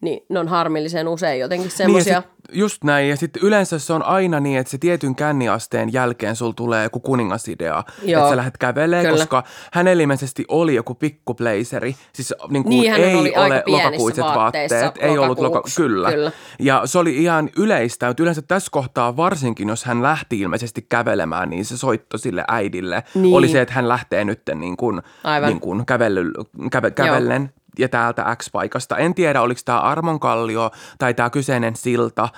[0.00, 2.20] niin ne on harmillisen usein jotenkin semmoisia.
[2.20, 6.36] Niin just näin, ja sitten yleensä se on aina niin, että se tietyn känniasteen jälkeen
[6.36, 9.16] sul tulee joku kuningasidea, Joo, että sä lähdet kävelee, kyllä.
[9.16, 14.72] koska hän ilmeisesti oli joku pikkupleiseri, siis niin kuin niin, ei oli ole lokakuiset vaatteet,
[14.98, 16.10] ei ollut loka, kyllä.
[16.12, 16.32] kyllä.
[16.58, 21.50] Ja se oli ihan yleistä, mutta yleensä tässä kohtaa varsinkin, jos hän lähti ilmeisesti kävelemään,
[21.50, 23.36] niin se soitto sille äidille niin.
[23.36, 25.02] oli se, että hän lähtee nyt niin kuin,
[25.46, 26.32] niin kuin kävely,
[26.70, 28.96] käve, kävellen ja täältä X-paikasta.
[28.96, 32.28] En tiedä, oliko tämä Armonkallio tai tämä kyseinen silta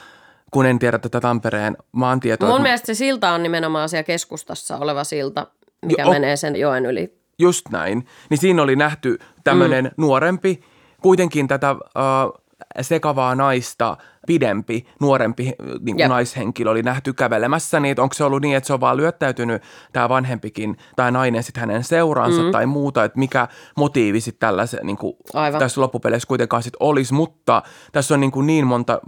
[0.51, 2.49] kun en tiedä tätä Tampereen maantietoa.
[2.49, 5.47] Mun mielestä se silta on nimenomaan siellä keskustassa oleva silta,
[5.87, 6.13] mikä Joo.
[6.13, 7.15] menee sen joen yli.
[7.39, 9.91] just näin, niin siinä oli nähty tämmöinen mm.
[9.97, 10.63] nuorempi,
[11.03, 12.41] kuitenkin tätä uh,
[12.81, 13.97] sekavaa naista
[14.31, 16.09] pidempi, nuorempi niin Jep.
[16.09, 19.63] naishenkilö oli nähty kävelemässä, niin onko se ollut niin, että se on vaan lyöttäytynyt
[19.93, 22.51] tämä vanhempikin tai nainen sitten hänen seuraansa mm.
[22.51, 25.59] tai muuta, että mikä motiivi sitten tällaisen niin kuin Aivan.
[25.59, 27.63] tässä loppupeleissä kuitenkaan sitten olisi, mutta
[27.93, 29.01] tässä on niin, kuin niin monta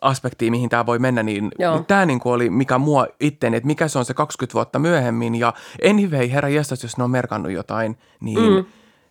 [0.00, 1.84] aspektia, mihin tämä voi mennä, niin Joo.
[1.86, 5.34] tämä niin kuin oli mikä mua itteeni, että mikä se on se 20 vuotta myöhemmin
[5.34, 5.52] ja
[5.90, 8.64] anyway, herra jestas, jos ne on merkannut jotain, niin mm.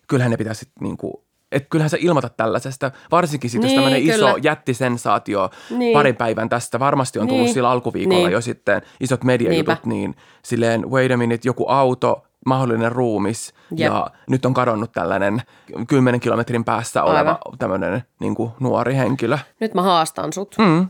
[0.08, 4.14] kyllähän ne pitäisi niin kuin, että kyllähän sä ilmoitat tällaisesta, varsinkin sitten Niin, jos tämmöinen
[4.14, 5.92] iso jättisensaatio Niin.
[5.92, 7.54] parin päivän tästä, varmasti on tullut Niin.
[7.54, 8.32] sillä alkuviikolla Niin.
[8.32, 9.76] jo sitten isot mediajutut, Niinpä.
[9.84, 13.78] niin silleen wait a minute, joku auto, mahdollinen ruumis Jep.
[13.92, 15.42] ja nyt on kadonnut tällainen
[15.88, 17.58] 10 kilometrin päässä oleva Aivan.
[17.58, 19.38] tämmöinen niin kuin nuori henkilö.
[19.60, 20.54] Nyt mä haastan sut.
[20.58, 20.88] Mm.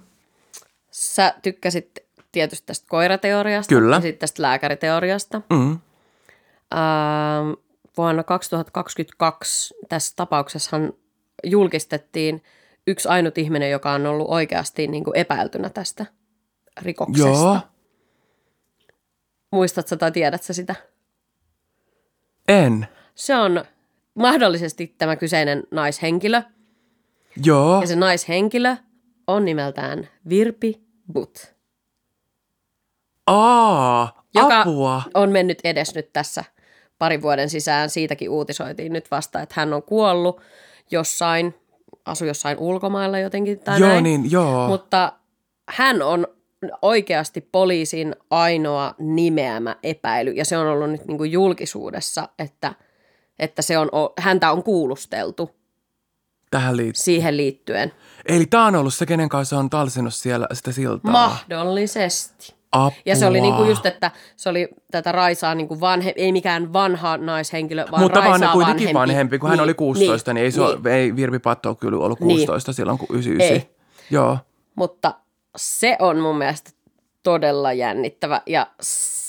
[0.91, 1.91] Sä tykkäsit
[2.33, 3.97] tietysti tästä koirateoriasta Kyllä.
[3.97, 5.41] ja sitten tästä lääkäriteoriasta.
[5.51, 5.71] Mm.
[6.75, 7.53] Ähm,
[7.97, 10.93] vuonna 2022 tässä tapauksessahan
[11.45, 12.43] julkistettiin
[12.87, 16.07] yksi ainut ihminen, joka on ollut oikeasti niin kuin epäiltynä tästä
[16.83, 17.29] rikoksesta.
[17.29, 17.59] Joo,
[19.51, 20.75] Muistatko tai tiedätkö sitä?
[22.49, 22.89] en.
[23.15, 23.65] Se on
[24.15, 26.43] mahdollisesti tämä kyseinen naishenkilö.
[27.45, 28.77] Joo, Ja se naishenkilö
[29.27, 30.81] on nimeltään Virpi
[31.13, 31.55] But,
[33.27, 35.03] aa, joka apua.
[35.15, 36.45] on mennyt edes nyt tässä
[36.99, 37.91] parin vuoden sisään.
[37.91, 40.41] Siitäkin uutisoitiin nyt vasta, että hän on kuollut
[40.91, 41.55] jossain,
[42.05, 44.05] asui jossain ulkomailla jotenkin tai Joo, näin.
[44.05, 44.69] niin, joo.
[44.69, 45.13] Mutta
[45.69, 46.27] hän on
[46.83, 52.75] oikeasti poliisin ainoa nimeämä epäily, ja se on ollut nyt niin kuin julkisuudessa, että,
[53.39, 55.51] että se on, häntä on kuulusteltu
[56.51, 57.03] Tähän liittyy.
[57.03, 57.93] siihen liittyen.
[58.29, 61.13] Eli tämä on ollut se, kenen kanssa on talsinut siellä sitä siltaa.
[61.13, 62.56] Mahdollisesti.
[62.77, 63.01] Apua.
[63.07, 67.17] Ja se oli niinku just, että se oli tätä Raisaa niinku vanhe, ei mikään vanha
[67.17, 68.95] naishenkilö, vaan Mutta vaan Raisaa kuitenkin vanhempi.
[68.99, 70.69] vanhempi, kun hän Niin, oli 16, niin, ei, se niin.
[70.85, 72.29] Ole, ei Virpi Patto kyllä ollut Niin.
[72.37, 73.57] 16 silloin, kun 99.
[73.57, 73.77] Ei.
[74.11, 74.39] Joo.
[74.75, 75.15] Mutta
[75.57, 76.71] se on mun mielestä
[77.23, 78.67] todella jännittävä ja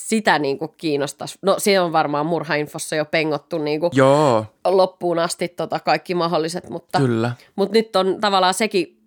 [0.07, 1.39] sitä niinku kiinnostaisi.
[1.41, 6.99] No se on varmaan murhainfossa jo pengottu niinku Joo, loppuun asti tota kaikki mahdolliset, mutta,
[6.99, 7.31] kyllä.
[7.55, 8.99] mutta nyt on tavallaan sekin,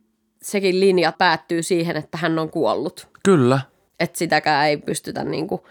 [0.43, 3.09] sekin linja päättyy siihen, että hän on kuollut.
[3.25, 3.61] Kyllä.
[4.01, 5.67] Että sitäkään ei pystytä niinku,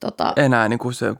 [0.00, 1.14] tota, Enää niin kuin se,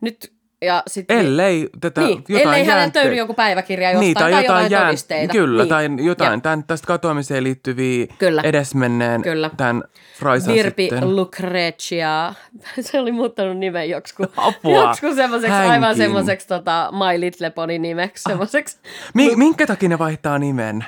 [0.00, 4.32] nyt ja sitten ellei tätä niin, jotain ellei jäänte- löydy joku päiväkirja jostain niin, tai,
[4.32, 5.32] tai jotain, jään- todisteita.
[5.32, 5.68] Kyllä, niin.
[5.68, 8.42] tai jotain tämän, tästä katoamiseen liittyviä Kyllä.
[8.44, 9.50] edesmenneen Kyllä.
[9.56, 9.82] tämän
[10.20, 11.16] Raisan Virpi sitten.
[11.16, 12.34] Lucretia,
[12.80, 14.82] se oli muuttanut nimen joksiku, Apua.
[14.82, 15.96] joksiku semmoiseksi, aivan Hänkin.
[15.96, 18.78] semmoiseksi tota, My Little Pony nimeksi semmoiseksi.
[19.14, 20.84] Mi- minkä takia ne vaihtaa nimen?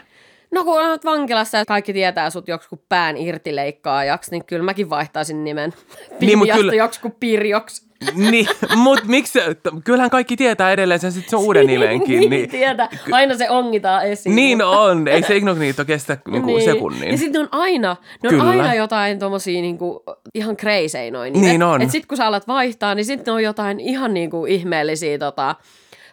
[0.51, 5.45] No kun olet vankilassa ja kaikki tietää sut joksiku pään irtileikkaajaksi, niin kyllä mäkin vaihtaisin
[5.45, 5.73] nimen
[6.21, 7.87] Niin, mut Pinjasta kyllä- joksiku Pirjoksi.
[8.15, 9.39] niin, mutta miksi,
[9.85, 12.21] kyllähän kaikki tietää edelleen sen, sit se on uuden nimenkin.
[12.21, 12.89] niin, niin, tietää.
[13.13, 14.37] Aina se ongitaan esiin.
[14.37, 16.65] niin mutta- on, ei se ignognito kestä niinku Niin.
[16.65, 17.11] sekunnin.
[17.11, 18.51] Ja sitten on aina, ne on Kyllä.
[18.51, 20.03] aina jotain tommosia niinku,
[20.35, 21.33] ihan crazy noin.
[21.33, 21.83] Niin on.
[21.83, 25.55] Et sit kun sä alat vaihtaa, niin sitten on jotain ihan niinku ihmeellisiä tota,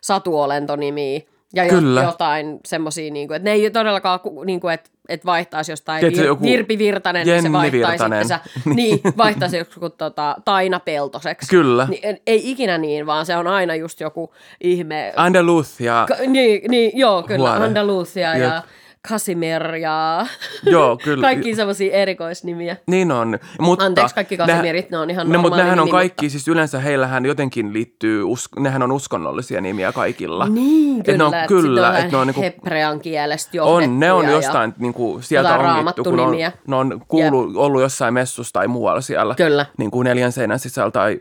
[0.02, 1.20] satuolentonimiä.
[1.56, 2.04] Ja Kyllä.
[2.04, 6.50] jotain semmosia, niinku, että ne ei todellakaan, ku- niinku, että et vaihtaisi jostain Tiedätkö, vir,
[6.50, 8.40] Virpi Virtanen, niin se vaihtaisi sitten sä,
[8.76, 11.50] niin, vaihtaisi joku tota, Taina Peltoseksi.
[11.50, 11.88] Kyllä.
[11.90, 16.06] Niin, ei ikinä niin, vaan se on aina just joku ihme, Andaluth ja...
[16.08, 17.50] Ka- niin, niin, joo, kyllä.
[17.50, 17.66] Huone.
[17.66, 18.64] Andalusia ja.
[19.10, 20.26] Casimir ja
[20.66, 21.22] Joo, kyllä.
[21.22, 22.78] kaikki semmoisia erikoisnimiä.
[22.88, 23.40] Niin on.
[23.60, 26.80] Mutta Anteeksi, kaikki Casimirit, ne on ihan ne, mutta nehän on nimi, kaikki, siis yleensä
[26.80, 30.48] heillähän jotenkin liittyy, us- nehän on uskonnollisia nimiä kaikilla.
[30.50, 31.18] Niin, Et kyllä.
[31.18, 34.74] ne on, että kyllä, sit että ne on niinku, hebrean kielestä on, ne on jostain
[34.78, 36.36] niinku, sieltä ongittu, kun ne on,
[36.68, 39.36] ne on kuulu, ollut jossain messussa tai muualla siellä.
[39.36, 39.66] Kyllä.
[39.78, 41.20] Niin kuin neljän seinän sisällä tai,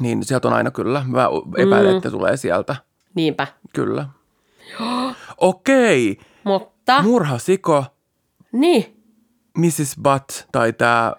[0.00, 1.02] niin sieltä on aina kyllä.
[1.06, 1.96] Mä epäilen, mm.
[1.96, 2.76] että tulee sieltä.
[3.14, 3.46] Niinpä.
[3.72, 4.06] Kyllä.
[5.38, 6.18] Okei.
[6.44, 6.70] Mutta,
[7.02, 7.84] Murhasiko
[8.52, 9.02] niin,
[9.58, 9.96] Mrs.
[10.02, 11.12] Butt tai tää,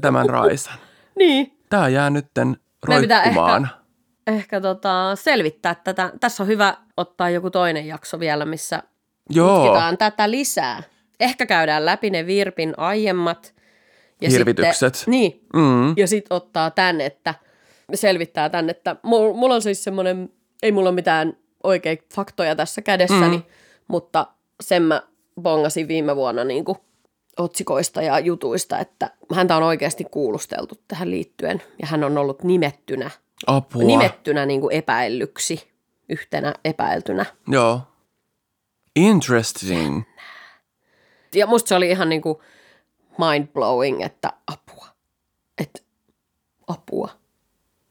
[0.00, 0.78] tämän Raisan?
[1.18, 1.58] niin.
[1.70, 3.68] Tää jää nytten roikkumaan.
[4.26, 6.12] Ehkä tota, selvittää tätä.
[6.20, 8.82] Tässä on hyvä ottaa joku toinen jakso vielä, missä
[9.30, 10.82] Joo, tutkitaan tätä lisää.
[11.20, 13.54] Ehkä käydään läpi ne Virpin aiemmat.
[14.20, 14.94] Ja Hirvitykset.
[14.94, 15.94] Sitten, niin, mm.
[15.96, 17.34] ja sitten ottaa tän, että
[17.94, 22.82] selvittää tän, että mulla, mulla on siis semmoinen, ei mulla ole mitään oikein faktoja tässä
[22.82, 23.42] kädessäni, mm.
[23.88, 24.26] mutta
[24.60, 25.02] sen mä
[25.42, 26.78] bongasin viime vuonna niin kuin
[27.38, 33.10] otsikoista ja jutuista, että häntä on oikeasti kuulusteltu tähän liittyen ja hän on ollut nimettynä,
[33.46, 33.82] apua.
[33.82, 35.70] nimettynä niin kuin epäillyksi,
[36.08, 37.26] yhtenä epäiltynä.
[37.48, 37.80] Joo.
[38.96, 40.02] Interesting.
[41.34, 42.38] Ja musta se oli ihan niin kuin
[43.18, 44.86] mind-blowing, että apua.
[45.58, 45.80] Että
[46.68, 47.10] apua.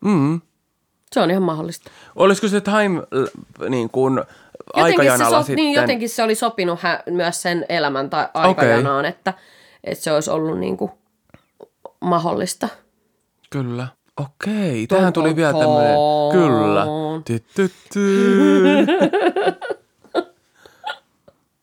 [0.02, 0.42] Mm.
[1.12, 1.92] Se on ihan mahdollista.
[2.16, 3.04] Olisiko se time
[3.70, 4.24] niin kuin,
[4.78, 5.56] Jotenkin se, aikajanalla so, sitten?
[5.56, 9.34] niin, jotenkin se oli sopinut hä, myös sen elämän tai aikajanaan, että,
[9.84, 10.92] että se olisi ollut niin kuin
[12.02, 12.68] mahdollista.
[13.50, 13.88] Kyllä.
[14.18, 15.96] Okei, tähän tuli vielä tämmöinen.
[16.32, 16.86] Kyllä.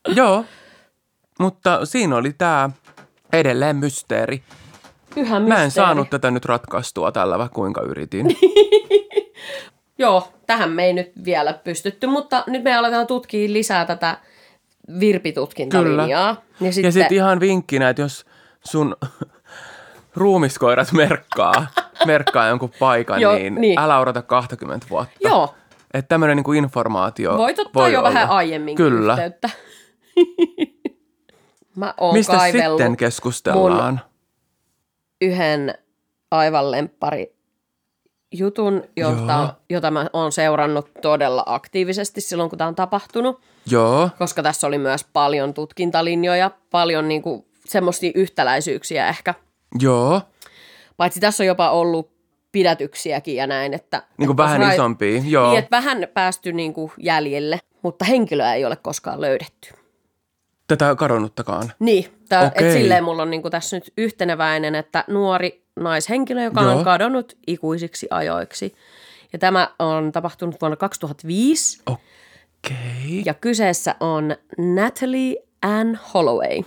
[0.16, 0.44] Joo,
[1.40, 2.70] mutta siinä oli tämä
[3.32, 4.42] edelleen mysteeri.
[5.16, 5.70] Yhä Mä en mysteeri.
[5.70, 8.26] saanut tätä nyt ratkaistua tällä, vaikka kuinka yritin.
[9.98, 14.18] Joo, tähän me ei nyt vielä pystytty, mutta nyt me aletaan tutkia lisää tätä
[15.00, 16.42] virpitutkintalinjaa.
[16.60, 18.24] Ja Ja sitten, sitten ihan vinkkinä, että jos
[18.64, 18.96] sun
[20.16, 21.66] ruumiskoirat merkkaa,
[22.06, 23.78] merkkaa jonkun paikan, Joo, niin, niin.
[23.78, 25.14] älä odota 20 vuotta.
[25.20, 25.54] Joo,
[25.94, 28.08] Että tämmöinen niin informaatio voit ottaa voi jo olla.
[28.08, 29.12] vähän aiemmin Kyllä.
[29.12, 29.50] yhteyttä.
[31.76, 34.00] Mä oon Mistä sitten keskustellaan?
[35.20, 35.74] yhden
[36.30, 37.33] aivan lemppari
[38.38, 39.48] jutun, jota, Joo.
[39.70, 43.40] jota mä oon seurannut todella aktiivisesti silloin, kun tämä on tapahtunut.
[43.70, 49.34] Joo, Koska tässä oli myös paljon tutkintalinjoja, paljon niinku semmoisia yhtäläisyyksiä ehkä.
[49.80, 50.20] joo.
[50.96, 52.10] Paitsi tässä on jopa ollut
[52.52, 54.02] pidätyksiäkin ja näin, että...
[54.18, 55.48] Niin kuin että vähän rai- isompia, joo.
[55.50, 59.74] Niin, että vähän päästy niinku jäljelle, mutta henkilöä ei ole koskaan löydetty.
[60.66, 61.72] Tätä kadonnuttakaan.
[61.78, 62.72] Niin, tää, et Okei.
[62.72, 66.78] silleen mulla on niinku tässä nyt yhteneväinen, että nuori naishenkilö, joka Joo.
[66.78, 68.74] on kadonnut ikuisiksi ajoiksi.
[69.32, 73.22] Ja tämä on tapahtunut vuonna 2005 Okei.
[73.24, 76.62] ja kyseessä on Natalie Ann Holloway.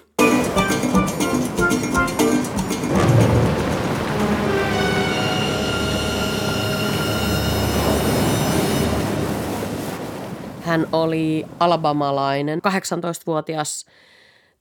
[10.62, 13.86] Hän oli alabamalainen, 18-vuotias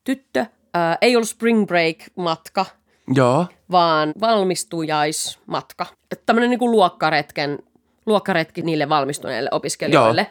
[0.05, 0.47] tyttö.
[0.75, 2.67] Ää, ei ollut spring break-matka,
[3.15, 5.87] Joo, vaan valmistujaismatka.
[6.27, 7.59] Tämmöinen niin luokkaretken,
[8.07, 10.27] luokkaretki niille valmistuneille opiskelijoille.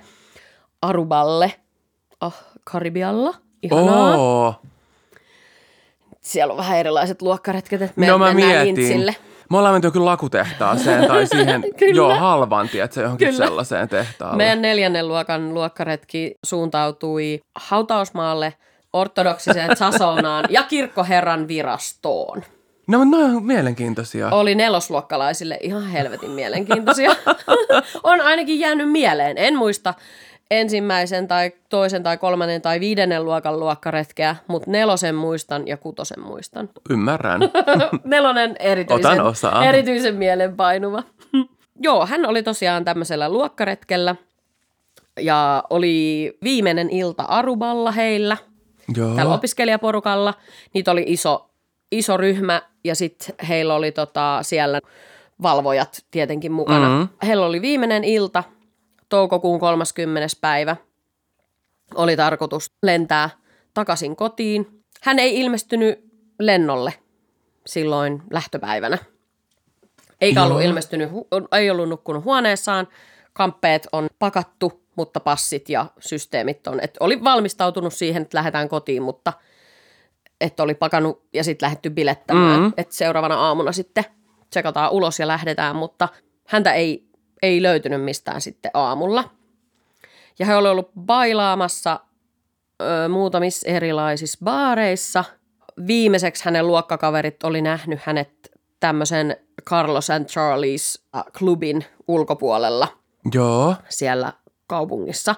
[0.82, 1.54] Aruballe,
[2.22, 3.34] ah, Karibialla.
[3.62, 4.18] Ihanaa.
[4.18, 4.54] Oo.
[6.22, 9.16] Siellä on vähän erilaiset luokkaretket, että me No mä mietin.
[9.50, 11.96] Me ollaan menty jokin lakutehtaaseen tai siihen, Kyllä.
[11.96, 13.46] joo, halvan, tiedätkö, johonkin Kyllä.
[13.46, 14.38] sellaiseen tehtaalle.
[14.38, 18.54] Meidän neljännen luokan luokkaretki suuntautui hautausmaalle,
[18.94, 22.44] ortodoksiseen Sasonaan ja kirkkoherran virastoon.
[22.88, 24.30] No, on mielenkiintoisia.
[24.30, 27.12] Oli nelosluokkalaisille ihan helvetin mielenkiintoisia.
[28.04, 29.38] on ainakin jäänyt mieleen.
[29.38, 29.94] En muista
[30.52, 36.70] ensimmäisen tai toisen tai kolmannen tai viidennen luokan luokkaretkeä, mutta nelosen muistan ja kutosen muistan.
[36.90, 37.42] Ymmärrän.
[38.04, 39.66] Nelonen erityisen, Otan osaa.
[39.66, 41.04] erityisen mielenpainuva.
[41.82, 44.16] Joo, hän oli tosiaan tämmöisellä luokkaretkellä
[45.20, 48.38] ja oli viimeinen ilta Aruballa heillä,
[48.98, 49.16] joo.
[49.16, 50.34] tällä opiskelijaporukalla.
[50.74, 51.50] Niitä oli iso,
[51.92, 54.82] iso ryhmä ja sitten heillä oli tota siellä
[55.42, 56.90] valvojat tietenkin mukana.
[56.90, 56.98] Mhm.
[56.98, 57.28] Mm-hmm.
[57.28, 58.44] Heillä oli viimeinen ilta,
[59.10, 60.28] toukokuun 30.
[60.42, 60.76] päivä.
[61.96, 63.30] Oli tarkoitus lentää
[63.74, 64.84] takaisin kotiin.
[65.02, 66.06] Hän ei ilmestynyt
[66.40, 66.94] lennolle
[67.66, 68.98] silloin lähtöpäivänä.
[70.22, 70.70] Eikä ollut Joo.
[70.70, 71.10] ilmestynyt,
[71.52, 72.88] ei ollut nukkunut huoneessaan.
[73.34, 76.80] Kamppeet on pakattu, mutta passit ja systeemit on.
[76.80, 79.34] Et oli valmistautunut siihen, että lähdetään kotiin, mutta
[80.42, 82.60] että oli pakannut ja sitten lähdetty bilettämään.
[82.60, 82.66] Mm.
[82.66, 82.74] Mm.
[82.78, 84.06] Että seuraavana aamuna sitten
[84.50, 86.10] tsekataan ulos ja lähdetään, mutta
[86.48, 87.08] häntä ei,
[87.42, 89.24] ei löytynyt mistään sitten aamulla.
[90.40, 92.00] Ja he oli ollut bailaamassa
[92.82, 95.24] ö, muutamissa erilaisissa baareissa.
[95.88, 102.88] Viimeiseksi hänen luokkakaverit oli nähnyt hänet tämmöisen Carlos and Charlie's klubin ulkopuolella
[103.34, 103.76] Joo.
[103.90, 104.34] siellä
[104.68, 105.36] kaupungissa.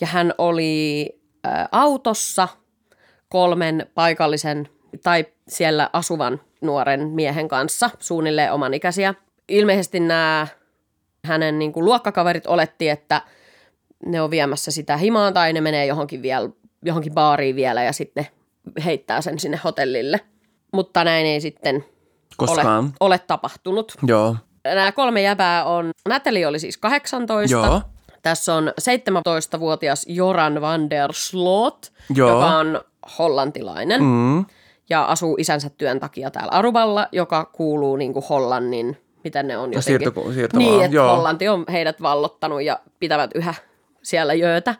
[0.00, 1.06] Ja hän oli
[1.46, 2.48] ä, autossa
[3.30, 4.68] kolmen paikallisen
[5.02, 9.14] tai siellä asuvan nuoren miehen kanssa, suunnilleen oman ikäisiä.
[9.48, 10.46] Ilmeisesti nämä
[11.24, 13.22] hänen niin kuin, luokkakaverit oletti, että
[14.06, 16.48] ne on viemässä sitä himaan tai ne menee johonkin, vielä,
[16.82, 18.26] johonkin baariin vielä ja sitten
[18.76, 20.20] ne heittää sen sinne hotellille.
[20.72, 21.84] Mutta näin ei sitten ole,
[22.36, 22.92] Koskaan.
[23.00, 23.94] ole tapahtunut.
[24.06, 24.36] Joo.
[24.64, 27.56] Nämä kolme jäbää on, Natalie oli siis 18.
[27.56, 27.82] Joo.
[28.22, 32.30] Tässä on 17-vuotias Joran van der Slot, Joo.
[32.30, 32.80] joka on
[33.18, 34.44] hollantilainen Mm.
[34.90, 39.72] ja asuu isänsä työn takia täällä Aruballa, joka kuuluu niin kuin Hollannin, miten ne on
[39.72, 40.08] jotenkin.
[40.08, 41.16] siirto- siirtomaa, Niin, että joo.
[41.16, 43.54] Hollanti on heidät vallottanut ja pitävät yhä
[44.02, 44.74] siellä jöötä.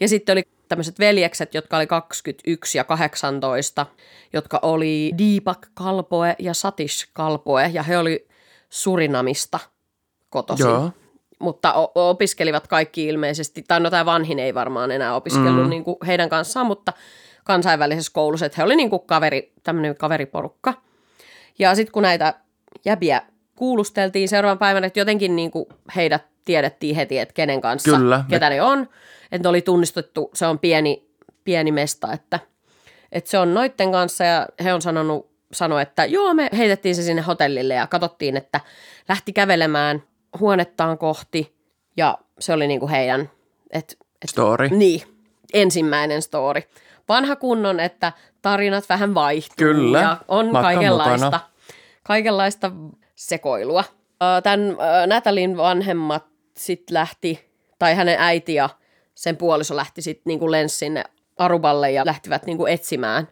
[0.00, 3.86] Ja sitten oli tämmöiset veljekset, jotka oli 21 ja 18,
[4.32, 8.28] jotka oli Deepak Kalpoe ja Satish Kalpoe, ja he oli
[8.70, 9.58] Surinamista
[10.30, 10.66] kotoisin.
[10.66, 10.90] Joo.
[11.38, 15.70] Mutta o- opiskelivat kaikki ilmeisesti, tai no tämä vanhin ei varmaan enää opiskellut mm.
[15.70, 16.92] niin kuin heidän kanssaan, mutta
[17.46, 20.74] kansainvälisessä koulussa, että he oli niin kuin kaveri, tämmöinen kaveriporukka.
[21.58, 22.34] Ja sitten kun näitä
[22.84, 23.22] jäbiä
[23.56, 25.66] kuulusteltiin seuraavan päivän, että jotenkin niin kuin
[25.96, 28.24] heidät tiedettiin heti, että kenen kanssa, Kyllä.
[28.28, 28.88] ketä ne on.
[29.32, 31.08] Että ne oli tunnistettu, se on pieni,
[31.44, 32.40] pieni mesta, että,
[33.12, 37.02] että se on noitten kanssa ja he on sanonut, sano, että joo, me heitettiin se
[37.02, 38.60] sinne hotellille ja katsottiin, että
[39.08, 40.02] lähti kävelemään
[40.40, 41.56] huonettaan kohti
[41.96, 43.20] ja se oli niin kuin heidän,
[43.70, 44.68] että, että Story.
[44.68, 45.02] niin,
[45.52, 46.62] ensimmäinen story.
[47.08, 51.40] Vanha kunnon, että tarinat vähän vaihtuu Kyllä, ja on kaikenlaista, mukana.
[52.02, 52.72] kaikenlaista
[53.14, 53.84] sekoilua.
[54.42, 54.76] Tämän
[55.06, 56.24] Natalin vanhemmat
[56.56, 58.68] sitten lähti, tai hänen äiti ja
[59.14, 61.04] sen puoliso lähti sitten niinku lensi sinne
[61.38, 63.28] Aruballe ja lähtivät niinku etsimään.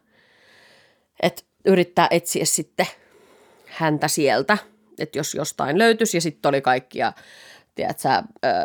[1.23, 2.87] Että yrittää etsiä sitten
[3.67, 4.59] häntä sieltä,
[4.99, 6.17] että jos jostain löytyisi.
[6.17, 7.13] Ja sitten oli kaikkia,
[7.75, 8.09] tiedätkö,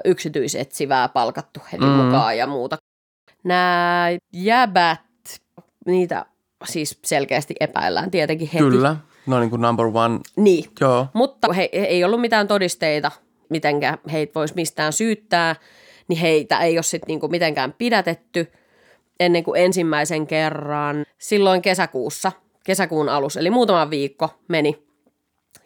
[0.05, 1.91] yksityisetsivää palkattu heti mm.
[1.91, 2.77] mukaan ja muuta.
[3.43, 4.99] Nämä jäbät,
[5.85, 6.25] niitä
[6.65, 8.63] siis selkeästi epäillään tietenkin heti.
[8.63, 8.95] Kyllä.
[9.25, 10.19] No niin kuin number one.
[10.35, 11.07] Niin, Joo.
[11.13, 13.11] mutta he, he ei ollut mitään todisteita,
[13.49, 15.55] mitenkä heitä voisi mistään syyttää,
[16.07, 18.51] niin heitä ei ole sitten niinku mitenkään pidätetty
[19.19, 22.31] ennen kuin ensimmäisen kerran silloin kesäkuussa,
[22.63, 24.83] kesäkuun alussa, eli muutama viikko meni,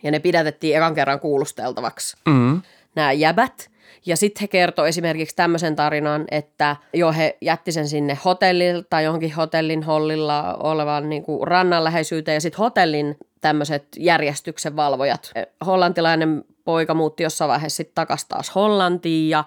[0.04, 2.62] ja ne pidätettiin ekan kerran kuulusteltavaksi Mm.
[2.96, 3.70] nämä jäbät.
[4.06, 9.04] Ja sitten he kertoi esimerkiksi tämmöisen tarinan, että jo he jätti sen sinne hotellilta tai
[9.04, 12.36] johonkin hotellin hollilla olevan niin kuin rannan läheisyyteen.
[12.36, 15.32] Ja sitten hotellin tämmöiset järjestyksen valvojat.
[15.66, 19.44] Hollantilainen poika muutti jossain vaiheessa sitten takaisin taas Hollantiin ja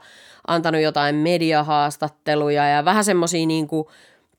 [0.47, 3.87] antanut jotain mediahaastatteluja ja vähän semmoisia niin kuin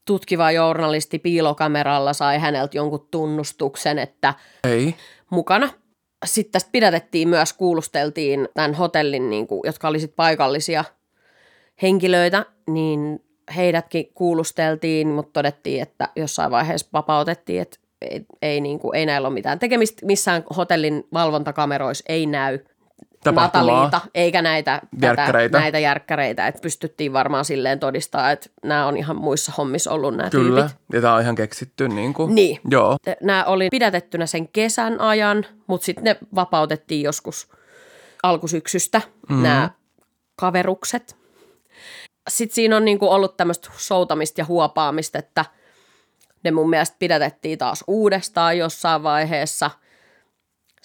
[0.06, 4.96] tutkiva journalisti piilokameralla sai häneltä jonkun tunnustuksen, että Ei.
[5.30, 5.70] mukana.
[6.26, 10.84] Sitten tästä pidätettiin myös, kuulusteltiin tämän hotellin, niin kuin, jotka oli paikallisia
[11.82, 13.24] henkilöitä, niin
[13.56, 19.28] heidätkin kuulusteltiin, mutta todettiin, että jossain vaiheessa vapautettiin, että ei, ei, niin kuin, ei näillä
[19.28, 20.06] ole mitään tekemistä.
[20.06, 22.60] Missään hotellin valvontakameroissa ei näy.
[23.26, 25.52] Nataliita, eikä näitä Järkkäreitä.
[25.52, 26.48] Tätä, näitä järkkäreitä.
[26.48, 30.62] Että pystyttiin varmaan silleen todistaa, että nämä on ihan muissa hommissa ollut nämä Kyllä.
[30.62, 30.78] tyypit.
[30.94, 31.88] Ja tämä on ihan keksitty.
[31.88, 32.14] Niin.
[32.14, 32.36] Kuin.
[32.36, 32.60] Niin.
[32.70, 32.98] Joo.
[33.22, 37.48] Nämä oli pidätettynä sen kesän ajan, mutta sitten ne vapautettiin joskus
[38.24, 39.44] alkusyksystä, mm-hmm.
[39.44, 39.70] nämä
[40.36, 41.18] kaverukset.
[42.30, 45.46] Sitten siinä on niinku ollut tämmöistä soutamista ja huopaamista, että
[46.44, 49.72] ne mun mielestä pidätettiin taas uudestaan jossain vaiheessa.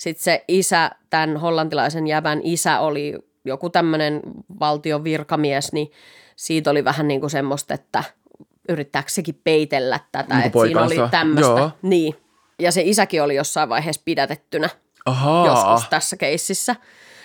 [0.03, 4.21] Sitten se isä, tämän hollantilaisen jävän isä oli joku tämmöinen
[4.61, 5.93] valtion virkamies, niin
[6.37, 8.05] siitä oli vähän niin kuin semmoista, että
[8.69, 11.71] yrittääkö sekin peitellä tätä, Niin että siinä oli tämmöistä.
[11.83, 12.15] Niin.
[12.59, 14.69] Ja se isäkin oli jossain vaiheessa pidätettynä
[15.07, 15.47] Ahaa.
[15.47, 16.77] joskus tässä keississä.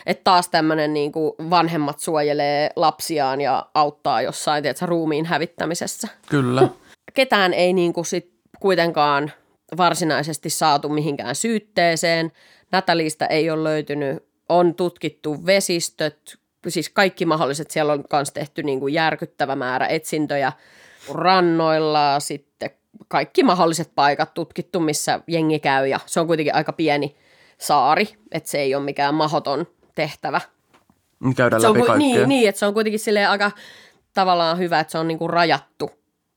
[0.05, 6.07] Että taas tämmöinen niin kuin vanhemmat suojelee lapsiaan ja auttaa jossain tiedätkö, ruumiin hävittämisessä.
[6.29, 6.67] Kyllä.
[7.13, 9.31] Ketään ei niin kuin sit kuitenkaan
[9.77, 12.31] varsinaisesti saatu mihinkään syytteeseen.
[12.71, 16.37] Natalista ei ole löytynyt, on tutkittu vesistöt,
[16.67, 17.71] siis kaikki mahdolliset.
[17.71, 20.51] Siellä on myös tehty niin kuin järkyttävä määrä etsintöjä
[21.13, 22.69] rannoilla, sitten
[23.07, 25.87] kaikki mahdolliset paikat tutkittu, missä jengi käy.
[25.87, 27.15] Ja se on kuitenkin aika pieni
[27.57, 30.41] saari, että se ei ole mikään mahoton tehtävä.
[31.35, 32.07] Käydään Se on, läpi ku- kaikkea.
[32.07, 33.51] niin, niin, että se on kuitenkin silleen aika
[34.13, 35.91] tavallaan hyvä, että se on niinku rajattu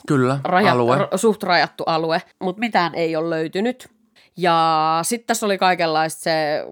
[0.09, 0.39] Kyllä.
[0.45, 0.99] rajat, Alue.
[0.99, 3.89] r- suht rajattu alue, mutta mitään ei ole löytynyt.
[4.37, 6.65] Ja sitten tässä oli kaikenlaista se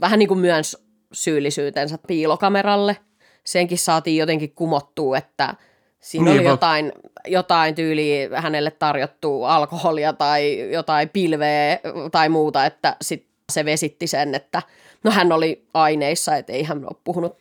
[0.00, 2.96] vähän niin kuin myös syyllisyytensä piilokameralle.
[3.44, 5.54] Senkin saatiin jotenkin kumottua, että
[6.00, 6.92] siinä Niin, oli va- jotain,
[7.26, 11.78] jotain tyyliä hänelle tarjottu alkoholia tai jotain pilveä
[12.12, 14.62] tai muuta, että sit se vesitti sen, että
[15.04, 17.36] no hän oli aineissa, että ei hän ole puhunut.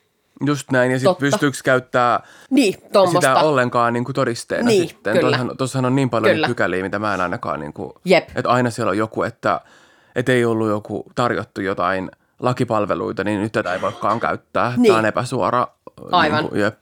[0.45, 0.91] Just näin.
[0.91, 2.19] Ja sitten pystyykö käyttää
[2.49, 2.73] Niin,
[3.11, 5.13] sitä ollenkaan niin kuin todisteena Niin, sitten.
[5.13, 5.21] kyllä.
[5.21, 6.47] Tuossahan, tuossahan on niin paljon Kyllä.
[6.47, 8.29] pykäliä, mitä mä en ainakaan, niin kuin, Jep.
[8.35, 9.61] että aina siellä on joku, että,
[10.15, 14.73] että ei ollut joku tarjottu jotain lakipalveluita, niin nyt tätä ei voikaan käyttää.
[14.77, 14.87] Niin.
[14.87, 15.67] Tämä on epäsuora.
[16.11, 16.39] Aivan.
[16.39, 16.81] Niin kuin, jep.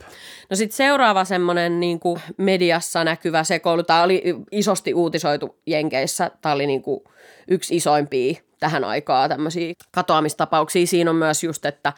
[0.49, 6.55] No sitten seuraava semmoinen niin kuin mediassa näkyvä sekoilu, tämä oli isosti uutisoitu Jenkeissä, tämä
[6.55, 7.03] oli niin kuin
[7.47, 10.87] yksi isoimpia tähän aikaa tämmöisiä katoamistapauksia.
[10.87, 11.93] Siinä on myös just, että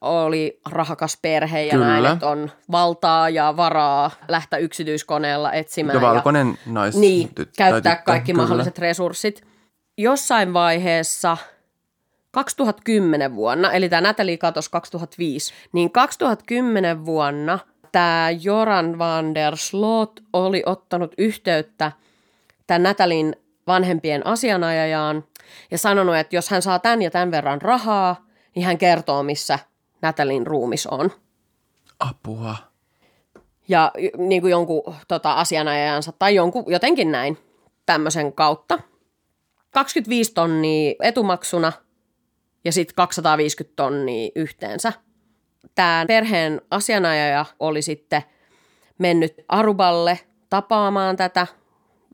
[0.00, 1.86] oli rahakas perhe ja Kyllä.
[1.86, 5.94] näin, että on valtaa ja varaa lähteä yksityiskoneella etsimään.
[5.94, 6.96] Ja valkoinen nais...
[6.96, 8.42] Niin, käyttää tyttö, kaikki kyllä.
[8.42, 9.46] mahdolliset resurssit.
[9.98, 11.36] Jossain vaiheessa
[12.30, 17.58] 2010 vuonna, eli tämä Natalie katosi 2005, niin 2010 vuonna
[17.92, 21.92] tämä Joran van der Slot oli ottanut yhteyttä
[22.66, 23.36] tämän Natalin
[23.66, 25.24] vanhempien asianajajaan
[25.70, 29.58] ja sanonut, että jos hän saa tämän ja tämän verran rahaa, niin hän kertoo, missä
[30.02, 31.10] Natalin ruumis on.
[32.00, 32.56] Apua.
[33.68, 37.38] ja niin kuin jonkun tota, asianajajansa tai jonkun, jotenkin näin
[37.86, 38.78] tämmöisen kautta.
[39.70, 41.72] 25 tonnia etumaksuna
[42.64, 44.92] ja sitten 250 tonnia yhteensä.
[45.74, 48.22] Tämä perheen asianajaja oli sitten
[48.98, 50.20] mennyt Aruballe
[50.50, 51.46] tapaamaan tätä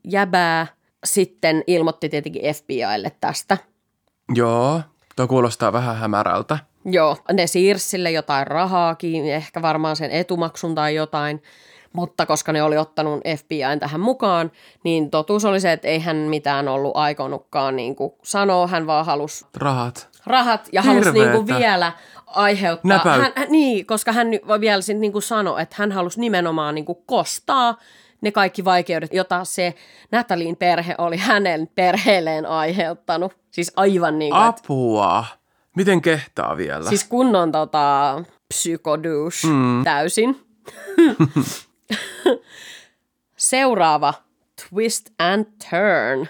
[0.03, 0.67] jäbää.
[1.03, 3.57] Sitten ilmoitti tietenkin FBIlle tästä.
[4.35, 4.81] Joo,
[5.15, 6.57] tuo kuulostaa vähän hämärältä.
[6.85, 11.43] Joo, ne siirsi sille jotain rahaakin, ehkä varmaan sen etumaksun tai jotain.
[11.93, 14.51] Mutta koska ne oli ottanut FBIn tähän mukaan,
[14.83, 18.67] niin totuus oli se, että ei hän mitään ollut aikonutkaan niin kuin sanoa.
[18.67, 20.09] Hän vaan halusi Rahat.
[20.25, 21.91] rahat ja halusi niin kuin vielä
[22.25, 22.97] aiheuttaa.
[22.97, 24.27] Näpäyt- Hän, niin, koska hän
[24.59, 27.77] vielä niin kuin sanoi, että hän halusi nimenomaan niin kuin kostaa
[28.23, 29.73] ne kaikki vaikeudet, jota se
[30.11, 33.33] Natalin perhe oli hänen perheelleen aiheuttanut.
[33.51, 35.25] Siis aivan niin kuin, että- Apua.
[35.75, 36.89] Miten kehtaa vielä?
[36.89, 39.83] Siis kunnon tota, psykodouche mm.
[39.83, 40.39] täysin.
[43.37, 44.13] Seuraava
[44.69, 46.27] twist and turn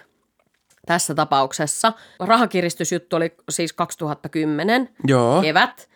[0.87, 1.93] tässä tapauksessa.
[2.19, 5.41] Rahakiristysjuttu oli siis 2010 Joo.
[5.41, 5.89] kevät,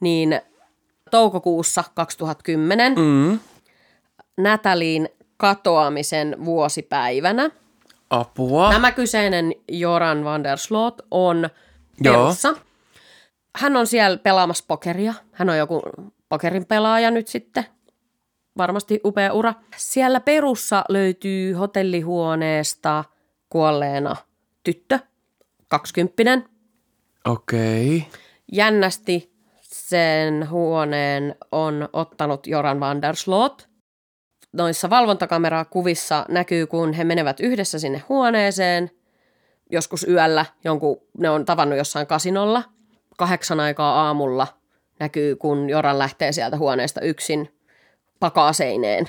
[0.00, 0.40] niin
[1.10, 3.38] toukokuussa 2010 Mm.
[4.38, 5.08] Natalin
[5.42, 7.50] katoamisen vuosipäivänä
[8.10, 8.70] Apua.
[8.72, 11.48] Tämä kyseinen Joran van der Slot on.
[12.02, 12.54] Perussa.
[13.56, 15.14] Hän on siellä pelaamassa pokeria.
[15.32, 15.82] Hän on joku
[16.28, 17.66] pokerin pelaaja nyt sitten.
[18.58, 19.54] Varmasti upea ura.
[19.76, 23.04] Siellä Perussa löytyy hotellihuoneesta
[23.48, 24.16] kuolleena
[24.64, 24.98] tyttö,
[25.68, 26.44] kaksikymppinen.
[27.24, 28.06] Okei.
[28.52, 29.32] Jännästi
[29.62, 33.71] sen huoneen on ottanut Joran van der Slot.
[34.52, 38.90] Noissa valvontakamerakuvissa näkyy, kun he menevät yhdessä sinne huoneeseen,
[39.70, 42.62] joskus yöllä, jonkun, ne on tavannut jossain kasinolla.
[43.16, 44.46] Kahdeksan aikaa aamulla
[45.00, 47.54] näkyy, kun Joran lähtee sieltä huoneesta yksin
[48.20, 49.08] pakaaseineen.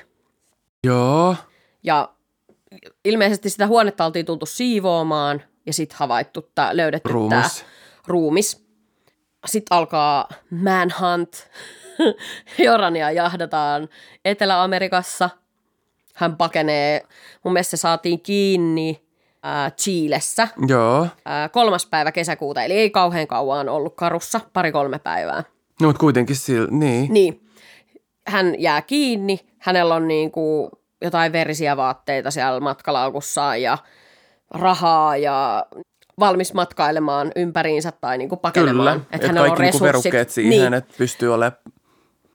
[0.83, 1.35] Joo.
[1.83, 2.09] Ja
[3.05, 7.65] ilmeisesti sitä huonetta oltiin tultu siivoamaan ja sitten havaittu, tää, löydetty tämä Ruumis.
[8.07, 8.65] ruumis.
[9.45, 11.49] Sitten alkaa manhunt.
[12.65, 13.89] Jorania jahdataan
[14.25, 15.29] Etelä-Amerikassa.
[16.15, 17.01] Hän pakenee,
[17.43, 19.03] mun mielestä se saatiin kiinni
[19.43, 21.07] ää, Chiilessä Joo.
[21.25, 25.43] ää, kolmas päivä kesäkuuta, eli ei kauhean kauan ollut karussa, pari-kolme päivää.
[25.81, 27.13] No, mutta kuitenkin sillä, niin.
[27.13, 27.41] Niin,
[28.27, 30.69] hän jää kiinni, hänellä on niin kuin
[31.01, 33.77] jotain verisiä vaatteita siellä matkalaukussaan ja
[34.51, 35.65] rahaa ja
[36.19, 39.01] valmis matkailemaan ympäriinsä tai niin kuin pakenemaan.
[39.01, 39.05] Kyllä.
[39.11, 41.57] Että kaikki niinku verukkeet siihen, Niin, että pystyy olemaan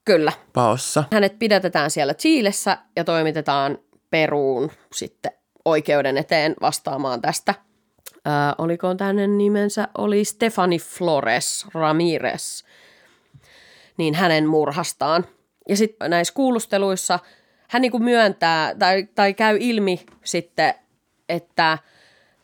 [0.08, 0.32] kyllä.
[0.52, 1.04] paossa.
[1.12, 3.78] Hänet pidätetään siellä Chiilessä ja toimitetaan
[4.10, 5.32] Peruun sitten
[5.64, 7.54] oikeuden eteen vastaamaan tästä.
[8.24, 9.88] Ää, oliko hänen nimensä?
[9.98, 12.64] Oli Stefani Flores Ramirez.
[13.96, 15.26] Niin hänen murhastaan.
[15.68, 17.18] Ja sitten näissä kuulusteluissa
[17.68, 20.74] hän niinku myöntää tai, tai käy ilmi sitten,
[21.28, 21.78] että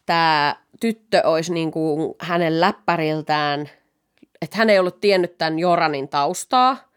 [0.06, 3.70] tämä tyttö olisi niinku hänen läppäriltään,
[4.42, 6.93] että hän ei ollut tiennyt tämän Joranin taustaa.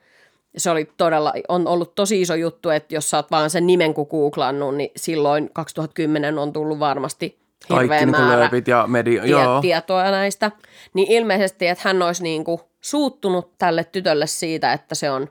[0.58, 3.94] Se oli todella, on ollut tosi iso juttu, että jos sä oot vaan sen nimen
[3.94, 7.40] kun googlannut, niin silloin 2010 on tullut varmasti
[7.70, 9.22] hirveä Kaikki niin määrä lööpit ja media.
[9.22, 9.62] tie- Joo.
[9.62, 10.52] tietoa näistä.
[10.94, 15.30] Niin ilmeisesti, että hän olisi niinku suuttunut tälle tytölle siitä, että se on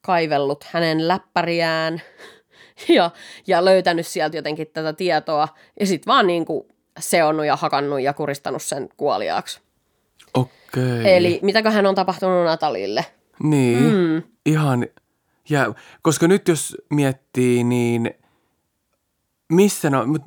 [0.00, 2.02] kaivellut hänen läppäriään
[2.88, 3.10] ja,
[3.46, 5.48] ja löytänyt sieltä jotenkin tätä tietoa.
[5.80, 6.68] Ja sitten vaan niinku
[6.98, 9.60] seonnut ja hakannut ja kuristanut sen kuoliaaksi.
[10.34, 11.16] Okei.
[11.16, 13.04] Eli mitäköhän on tapahtunut Natalille?
[13.42, 14.22] Niin, mm.
[14.46, 14.86] ihan,
[15.48, 18.10] ja, koska nyt jos miettii, niin
[19.52, 20.22] missä no, mut,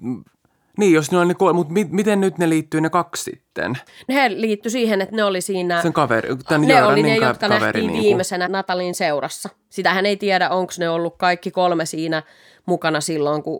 [0.77, 3.73] niin jos ne on ne, kol- mutta mi, miten nyt ne liittyy ne kaksi sitten?
[4.07, 5.81] Ne liittyi siihen, että ne oli siinä...
[5.81, 7.63] Sen kaveri, tämän ne oli ne, Jooranin ka- jotka kaveri.
[7.63, 9.49] nähtiin niin kuin- viimeisenä Natalin seurassa.
[9.69, 12.23] Sitähän ei tiedä, onko ne ollut kaikki kolme siinä
[12.65, 13.59] mukana silloin, kun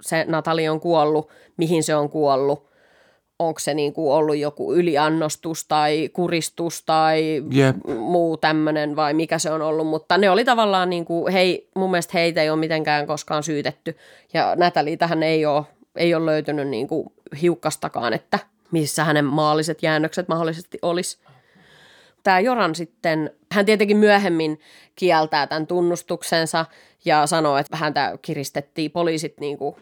[0.00, 2.71] se Natali on kuollut, mihin se on kuollut.
[3.46, 7.76] Onko se niin kuin ollut joku yliannostus tai kuristus tai Jep.
[7.98, 9.86] muu tämmöinen vai mikä se on ollut.
[9.86, 13.96] Mutta ne oli tavallaan, niin kuin, hei, mun mielestä heitä ei ole mitenkään koskaan syytetty.
[14.34, 15.64] Ja Natali tähän ei ole,
[15.96, 17.12] ei ole löytynyt niin kuin
[17.42, 18.38] hiukkastakaan, että
[18.70, 21.18] missä hänen maalliset jäännökset mahdollisesti olisi
[22.22, 24.60] tämä Joran sitten, hän tietenkin myöhemmin
[24.96, 26.66] kieltää tämän tunnustuksensa
[27.04, 29.76] ja sanoo, että häntä kiristettiin poliisit niin kuin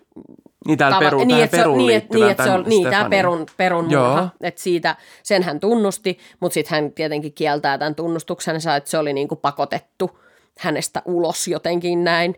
[0.71, 2.91] Niin täällä tava- peru, niin, tähän peruun niin, että, niin, liittyvän että se on, niin,
[2.91, 7.95] tämä perun, perun murha, että siitä, sen hän tunnusti, mutta sitten hän tietenkin kieltää tämän
[7.95, 10.19] tunnustuksensa, että se oli niin kuin pakotettu
[10.59, 12.35] hänestä ulos jotenkin näin.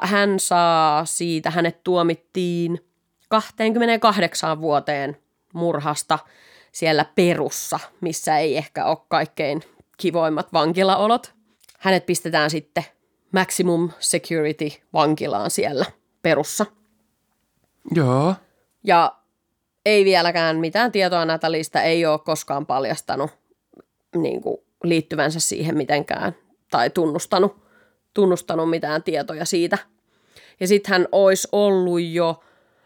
[0.00, 2.84] Hän saa siitä, hänet tuomittiin
[3.28, 5.16] 28 vuoteen
[5.52, 6.18] murhasta
[6.72, 9.62] siellä Perussa, missä ei ehkä ole kaikkein
[9.96, 11.34] kivoimmat vankilaolot.
[11.78, 12.84] Hänet pistetään sitten
[13.32, 15.84] maximum security vankilaan siellä
[16.22, 16.66] Perussa.
[17.90, 18.34] Joo.
[18.84, 19.16] Ja
[19.86, 23.30] ei vieläkään mitään tietoa Natalista, ei ole koskaan paljastanut
[24.16, 26.36] niin kuin, liittyvänsä siihen mitenkään
[26.70, 27.56] tai tunnustanut,
[28.14, 29.78] tunnustanut mitään tietoja siitä.
[30.60, 32.40] Ja sitten hän olisi ollut jo,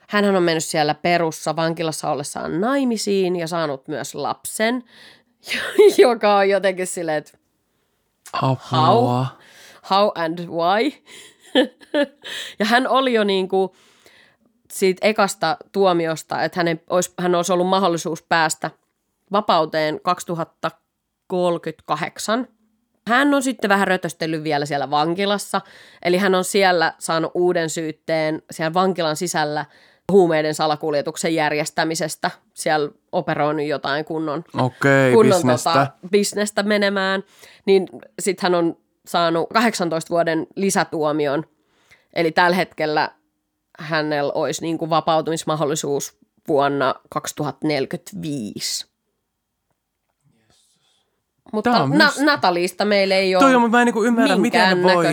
[0.08, 4.84] hän on mennyt siellä perussa vankilassa ollessaan naimisiin ja saanut myös lapsen,
[5.98, 7.38] joka on jotenkin silleen, että
[8.32, 9.26] Apua.
[9.90, 10.92] how and why.
[12.58, 13.70] ja hän oli jo niin kuin
[14.72, 18.70] siitä ekasta tuomiosta, että hänen olisi, hän olisi ollut mahdollisuus päästä
[19.32, 22.48] vapauteen 2038.
[23.08, 25.60] Hän on sitten vähän rötöstellyt vielä siellä vankilassa,
[26.02, 29.64] eli hän on siellä saanut uuden syytteen siellä vankilan sisällä
[30.12, 32.30] huumeiden salakuljetuksen järjestämisestä.
[32.54, 35.70] Siellä operoinut jotain kunnon, Okei, kunnon bisnestä.
[35.70, 37.22] Tota, bisnestä menemään.
[37.66, 37.88] Niin
[38.18, 41.44] sitten hän on saanut 18 vuoden lisätuomion.
[42.14, 43.10] Eli tällä hetkellä
[43.78, 46.18] hänellä olisi niin kuin vapautumismahdollisuus
[46.48, 48.86] vuonna 2045.
[51.52, 55.06] Mutta on na- Natalista meillä ei ole Toi on, mä en niinku ymmärrä, miten voi,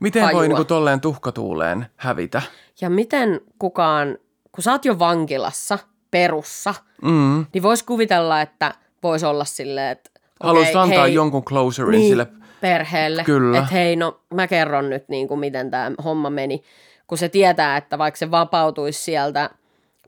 [0.00, 0.42] miten voi hajua.
[0.42, 2.42] niinku tolleen tuhkatuuleen hävitä.
[2.80, 4.18] Ja miten kukaan,
[4.52, 5.78] kun sä oot jo vankilassa,
[6.10, 7.46] perussa, Mm.
[7.54, 10.10] niin vois kuvitella, että voisi olla silleen, että
[10.42, 12.26] Haluaisit okei, antaa hei, jonkun closerin niin, sille.
[12.60, 13.58] perheelle, Kyllä.
[13.58, 16.62] että hei, no mä kerron nyt niin kuin miten tämä homma meni.
[17.10, 19.50] Kun se tietää, että vaikka se vapautuisi sieltä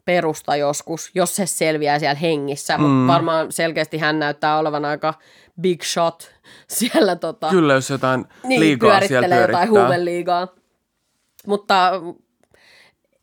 [0.05, 2.85] perusta joskus, jos se selviää siellä hengissä, mm.
[2.85, 5.15] mutta varmaan selkeästi hän näyttää olevan aika
[5.61, 6.35] big shot
[6.69, 10.49] siellä tota, Kyllä, jos jotain niin, liigaa siellä jotain huumeliigaa.
[11.47, 11.91] Mutta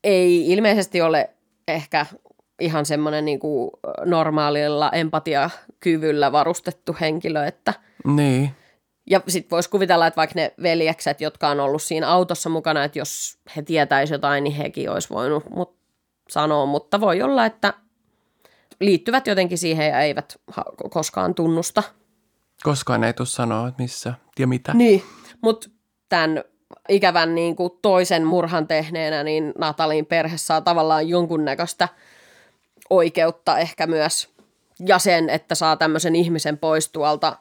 [0.03, 1.29] ei ilmeisesti ole
[1.67, 2.05] ehkä
[2.59, 3.71] ihan semmoinen niin kuin
[4.05, 7.73] normaalilla empatiakyvyllä varustettu henkilö, että
[8.05, 8.51] Niin.
[9.09, 12.99] Ja sitten voisi kuvitella, että vaikka ne veljekset, jotka on ollut siinä autossa mukana, että
[12.99, 15.75] jos he tietäisivät jotain, niin hekin olisi voinut mut
[16.29, 17.73] sanoa, mutta voi olla, että
[18.79, 20.41] liittyvät jotenkin siihen ja eivät
[20.89, 21.83] koskaan tunnusta.
[22.63, 24.73] Koskaan ei tule sanoa, että missä ja mitä.
[24.73, 25.03] Niin,
[25.41, 25.69] mutta
[26.09, 26.43] tämän
[26.89, 31.87] ikävän niin kuin toisen murhan tehneenä, niin Natalin perhe saa tavallaan jonkunnäköistä
[32.89, 34.29] oikeutta ehkä myös.
[34.79, 37.37] Ja sen, että saa tämmöisen ihmisen pois tuolta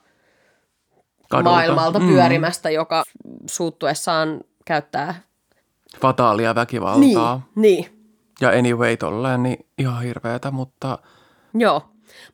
[1.31, 1.51] Kadulta.
[1.51, 3.05] maailmalta pyörimästä, joka
[3.51, 5.15] suuttuessaan käyttää.
[6.01, 7.43] Fataalia väkivaltaa.
[7.55, 7.99] Niin, niin.
[8.41, 10.99] Ja anyway tolleen, niin ihan hirveetä, mutta
[11.55, 11.83] Joo.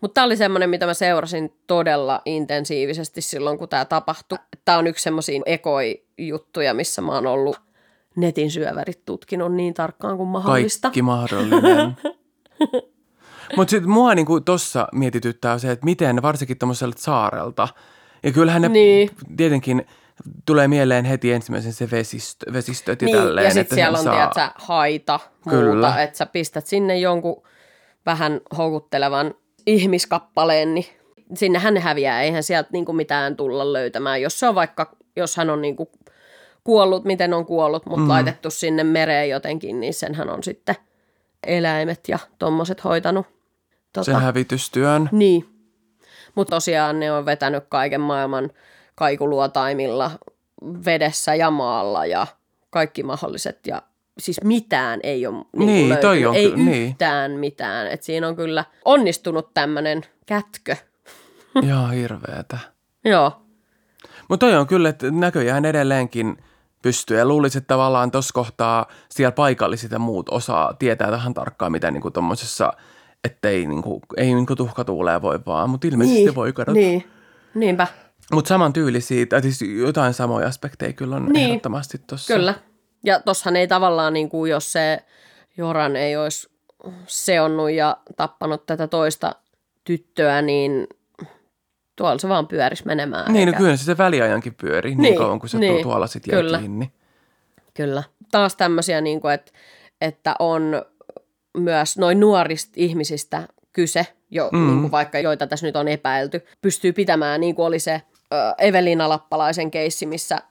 [0.01, 4.38] Mutta tämä oli semmoinen, mitä mä seurasin todella intensiivisesti silloin, kun tämä tapahtui.
[4.64, 7.61] Tämä on yksi semmoisia ekoi-juttuja, missä mä oon ollut
[8.16, 10.88] netin syövärit tutkinut niin tarkkaan kuin mahdollista.
[10.88, 11.97] kaikki mahdollinen.
[13.57, 17.68] Mutta sitten mua niinku tossa mietityttää se, että miten varsinkin tämmöiseltä saarelta.
[18.24, 19.10] Ja kyllähän ne Niin.
[19.36, 19.86] tietenkin
[20.46, 23.44] tulee mieleen heti ensimmäisen se vesistö, vesistöt ja Niin, tälleen.
[23.44, 24.14] ja sitten siellä on, saa...
[24.14, 25.72] tiedätkö, haita, Kyllä.
[25.72, 27.42] muuta, että sä pistät sinne jonkun
[28.06, 29.34] vähän houkuttelevan
[29.66, 30.86] ihmiskappaleen, niin
[31.34, 34.22] sinnehän ne häviää, eihän sieltä niinku mitään tulla löytämään.
[34.22, 35.90] Jos se on vaikka, jos hän on niinku
[36.64, 38.08] kuollut, miten on kuollut, mutta mm.
[38.08, 40.74] laitettu sinne mereen jotenkin, niin senhän on sitten
[41.46, 43.26] eläimet ja tommoset hoitanut.
[43.92, 45.08] Tota, sen hävitystyön.
[45.12, 45.53] niin.
[46.35, 48.51] Mutta tosiaan ne on vetänyt kaiken maailman
[48.95, 50.11] kaikuluotaimilla
[50.85, 52.26] vedessä ja maalla ja
[52.70, 53.66] kaikki mahdolliset.
[53.66, 53.82] Ja
[54.18, 56.01] siis mitään ei ole niin Niin, löytynyt.
[56.01, 56.89] toi on ei ky- niin.
[56.91, 57.87] yhtään mitään.
[57.87, 60.76] Et siinä on kyllä onnistunut tämmöinen kätkö.
[61.62, 62.59] Ihan hirveetä.
[63.05, 63.32] Joo.
[64.28, 66.37] Mutta toi on kyllä, että näköjään edelleenkin
[66.82, 67.18] pystyy.
[67.18, 71.91] Ja luulisin, että tavallaan tuossa kohtaa siellä paikalliset ja muut osaa tietää tähän tarkkaan, mitä
[71.91, 72.72] niinku tuommoisessa,
[73.24, 76.34] ettei niinku, ei niinku tuhkatuuleen voi vaan, mutta ilmeisesti niin.
[76.34, 76.72] voi kadota.
[76.72, 77.04] Niin.
[77.54, 77.86] Niinpä.
[78.32, 81.48] Mutta saman tyylisiä, tai siis jotain samoja aspekteja kyllä on Niin.
[81.50, 82.34] ehdottomasti tuossa.
[82.34, 82.54] Kyllä.
[83.04, 84.98] Ja tossahan ei tavallaan, niin kuin, jos se
[85.56, 86.48] Joran ei olisi
[87.06, 89.34] seonnut ja tappanut tätä toista
[89.84, 90.86] tyttöä, niin
[91.96, 93.32] tuolla se vaan pyörisi menemään.
[93.32, 95.82] Niin, no eikä- kyllä se, se väliajankin pyörii niin, Niin, kauan, kun se niin, niin,
[95.82, 96.58] tuolla sitten jää kyllä.
[96.58, 96.92] kiinni.
[97.74, 98.02] Kyllä.
[98.30, 99.52] Taas tämmöisiä, niin kuin, että,
[100.00, 100.82] että on
[101.57, 104.66] myös noin nuorista ihmisistä kyse, jo, mm.
[104.66, 108.02] niin kuin vaikka joita tässä nyt on epäilty, pystyy pitämään, niin kuin oli se
[108.32, 110.42] ö, Evelina Lappalaisen keissi, missä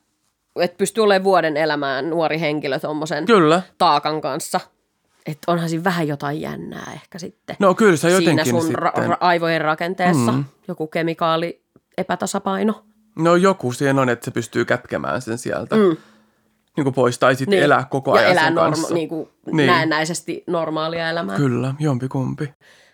[0.56, 3.26] että pystyy olemaan vuoden elämään nuori henkilö tuommoisen
[3.78, 4.60] taakan kanssa.
[5.26, 7.56] Että onhan siinä vähän jotain jännää ehkä sitten.
[7.60, 8.84] No kyllä se siinä jotenkin sun sitten.
[8.84, 10.46] ra- ra- aivojen rakenteessa mm.
[10.68, 11.62] joku kemikaali
[11.98, 12.84] epätasapaino.
[13.16, 15.76] No joku siihen on, että se pystyy kätkemään sen sieltä.
[15.76, 15.98] Mm.
[16.78, 17.64] Niin kuin pois, tai sitten niin.
[17.64, 18.94] elää koko ja ajan elää sen norma- kanssa.
[18.94, 19.68] niin kuin Niin.
[19.68, 21.36] näennäisesti normaalia elämää.
[21.38, 22.54] Kyllä, jompikumpi.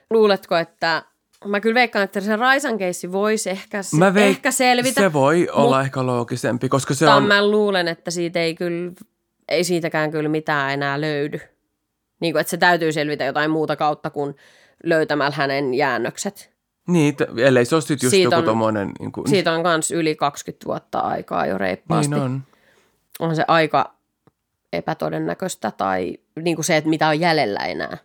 [0.10, 1.04] Luuletko, että
[1.46, 5.02] Mä kyllä veikkaan, että se Raisan keissi voisi ehkä, se, Mä veik- ehkä selvitä.
[5.02, 7.24] Se voi olla ehkä loogisempi, koska se on...
[7.24, 8.92] mä luulen, että siitä ei kyllä,
[9.50, 11.40] ei siitäkään kyllä mitään enää löydy.
[12.22, 14.36] Niin kuin, että se täytyy selvitä jotain muuta kautta kuin
[14.84, 16.52] löytämällä hänen jäännökset.
[16.88, 18.92] Niin, t- ellei se ole sit just Siitä joku on- tommonen...
[19.00, 22.16] Niin kuin, Siitä on myös yli 20 vuotta aikaa jo reippaasti.
[22.16, 22.44] niin on.
[23.20, 23.94] On se aika
[24.74, 27.98] epätodennäköistä tai niin kuin se, että mitä on jäljellä enää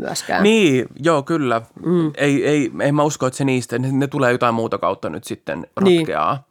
[0.00, 0.42] myöskään.
[0.42, 1.62] Niin, joo, kyllä.
[1.86, 2.10] Mm.
[2.16, 5.24] Ei, ei, ei mä usko, että se niistä, ne, ne tulee jotain muuta kautta nyt
[5.24, 5.98] sitten Niin.
[5.98, 6.44] ratkeaa.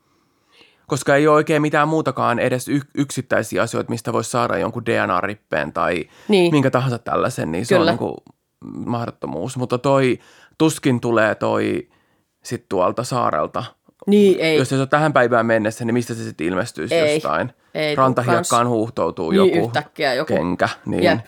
[0.87, 5.73] Koska ei ole oikein mitään muutakaan edes y- yksittäisiä asioita, mistä voisi saada jonkun DNA-rippeen
[5.73, 6.51] tai Niin.
[6.51, 7.81] minkä tahansa tällaisen, niin se Kyllä.
[7.81, 8.15] on niin kuin
[8.85, 9.57] mahdottomuus.
[9.57, 10.19] Mutta toi
[10.57, 11.89] tuskin tulee toi
[12.43, 13.63] sit tuolta saarelta.
[14.07, 14.57] Niin, ei.
[14.57, 17.13] Jos se on tähän päivään mennessä, niin mistä se sitten ilmestyisi Ei.
[17.15, 17.53] jostain?
[17.75, 20.33] Ei Rantahiekkaan huuhtoutuu Niin joku yhtäkkiä joku.
[20.33, 20.69] kenkä.
[20.85, 21.19] Niin Jep.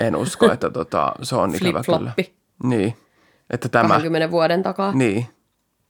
[0.00, 2.12] en usko, että tota, se on ikävä kyllä.
[2.62, 2.96] Niin,
[3.50, 4.92] että tämä, 20 vuoden takaa.
[4.92, 5.26] niin.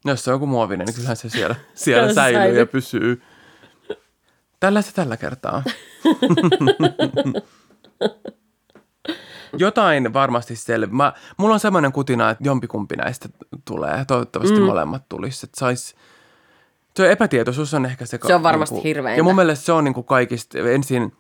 [0.05, 2.59] Jos se on joku muovinen, niin kyllähän se siellä, siellä säilyy, säilyy.
[2.59, 3.23] ja pysyy.
[4.61, 5.63] Tällä se tällä kertaa.
[9.59, 10.93] Jotain varmasti selvä.
[10.93, 13.29] Mä, mulla on semmoinen kutina, että jompikumpi näistä
[13.65, 14.05] tulee.
[14.05, 14.65] Toivottavasti mm.
[14.65, 15.47] molemmat tulisi.
[15.47, 15.95] Että sais,
[16.97, 18.19] se epätietoisuus on ehkä se...
[18.27, 19.21] Se on varmasti hirveintä.
[19.21, 21.13] Ja mun mielestä se on niin kuin kaikista ensin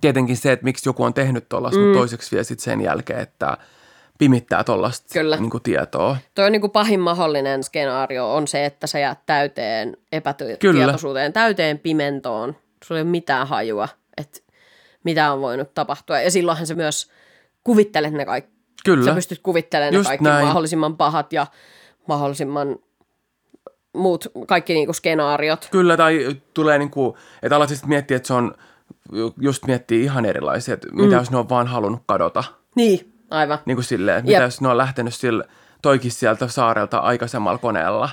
[0.00, 1.84] tietenkin se, että miksi joku on tehnyt tollasta, mm.
[1.84, 3.56] mutta toiseksi vielä sit sen jälkeen, että
[4.18, 4.64] pimittää
[5.12, 5.36] Kyllä.
[5.36, 6.16] niin kuin tietoa.
[6.34, 11.78] Toi on niin kuin pahin mahdollinen skenaario on se, että sä jäät täyteen epätietoisuuteen, täyteen
[11.78, 12.56] pimentoon.
[12.84, 14.40] Sulla ei ole mitään hajua, että
[15.04, 16.20] mitä on voinut tapahtua.
[16.20, 17.10] Ja silloinhan se myös
[17.64, 18.50] kuvittelet ne kaikki.
[18.84, 19.04] Kyllä.
[19.04, 20.46] Sä pystyt kuvittelemaan Just ne kaikki näin.
[20.46, 21.46] mahdollisimman pahat ja
[22.08, 22.76] mahdollisimman
[23.94, 25.68] muut, kaikki niinku skenaariot.
[25.70, 28.54] Kyllä, tai tulee niin kuin, että alat sitten miettiä, että se on,
[29.40, 32.44] just miettii ihan erilaisia, että mitä jos ne on vaan halunnut kadota.
[32.74, 33.58] Niin, aivan.
[33.66, 34.46] Niin kuin silleen, että mitä Jep.
[34.46, 35.44] jos ne on lähtenyt sillä,
[35.82, 38.08] toikin sieltä saarelta aikaisemmalla koneella.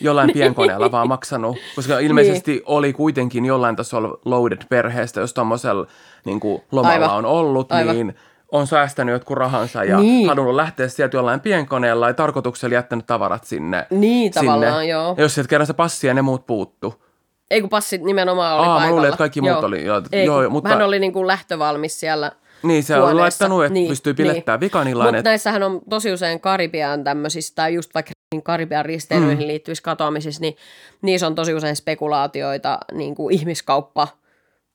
[0.00, 2.62] Jollain pienkoneella vaan maksanut, koska ilmeisesti niin.
[2.66, 5.86] oli kuitenkin jollain tasolla loaded perheestä, jos tuommoisella
[6.24, 7.10] niin kuin lomalla Aivan.
[7.10, 7.94] on ollut, Aivan.
[7.94, 8.14] niin
[8.52, 10.28] on säästänyt jotkut rahansa ja Niin.
[10.28, 13.86] halunnut lähteä sieltä jollain pienkoneella ja tarkoituksella jättänyt tavarat sinne.
[13.90, 14.46] Niin, sinne.
[14.46, 15.14] tavallaan, joo.
[15.16, 17.02] Ja jos sieltä kerran se passi ja ne muut puuttu.
[17.50, 18.90] Ei kun passit nimenomaan oli Aa, mä paikalla.
[18.96, 19.64] luulin, että kaikki muut Joo.
[19.64, 22.32] oli- joo, Ei, joo, kun mutta- Hän oli niinku lähtövalmis siellä
[22.62, 27.04] Niin, se on laittanut, että pystyy pilettämään vikanillain, Mutta että- näissähän on tosi usein Karibian
[27.04, 29.46] tämmöisissä, tai just vaikka niin Karibian risteilyihin mm.
[29.46, 30.56] liittyvissä katoamisissa, niin
[31.02, 34.08] niissä on tosi usein spekulaatioita niin kuin ihmiskauppa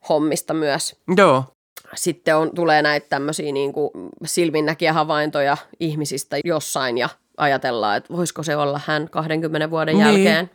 [0.09, 0.95] hommista myös.
[1.17, 1.43] Joo,
[1.95, 3.89] Sitten on, tulee näitä tämmöisiä niin kuin
[4.25, 10.05] silminnäkiä havaintoja ihmisistä jossain ja ajatellaan, että voisiko se olla hän 20 vuoden Niin.
[10.07, 10.49] jälkeen.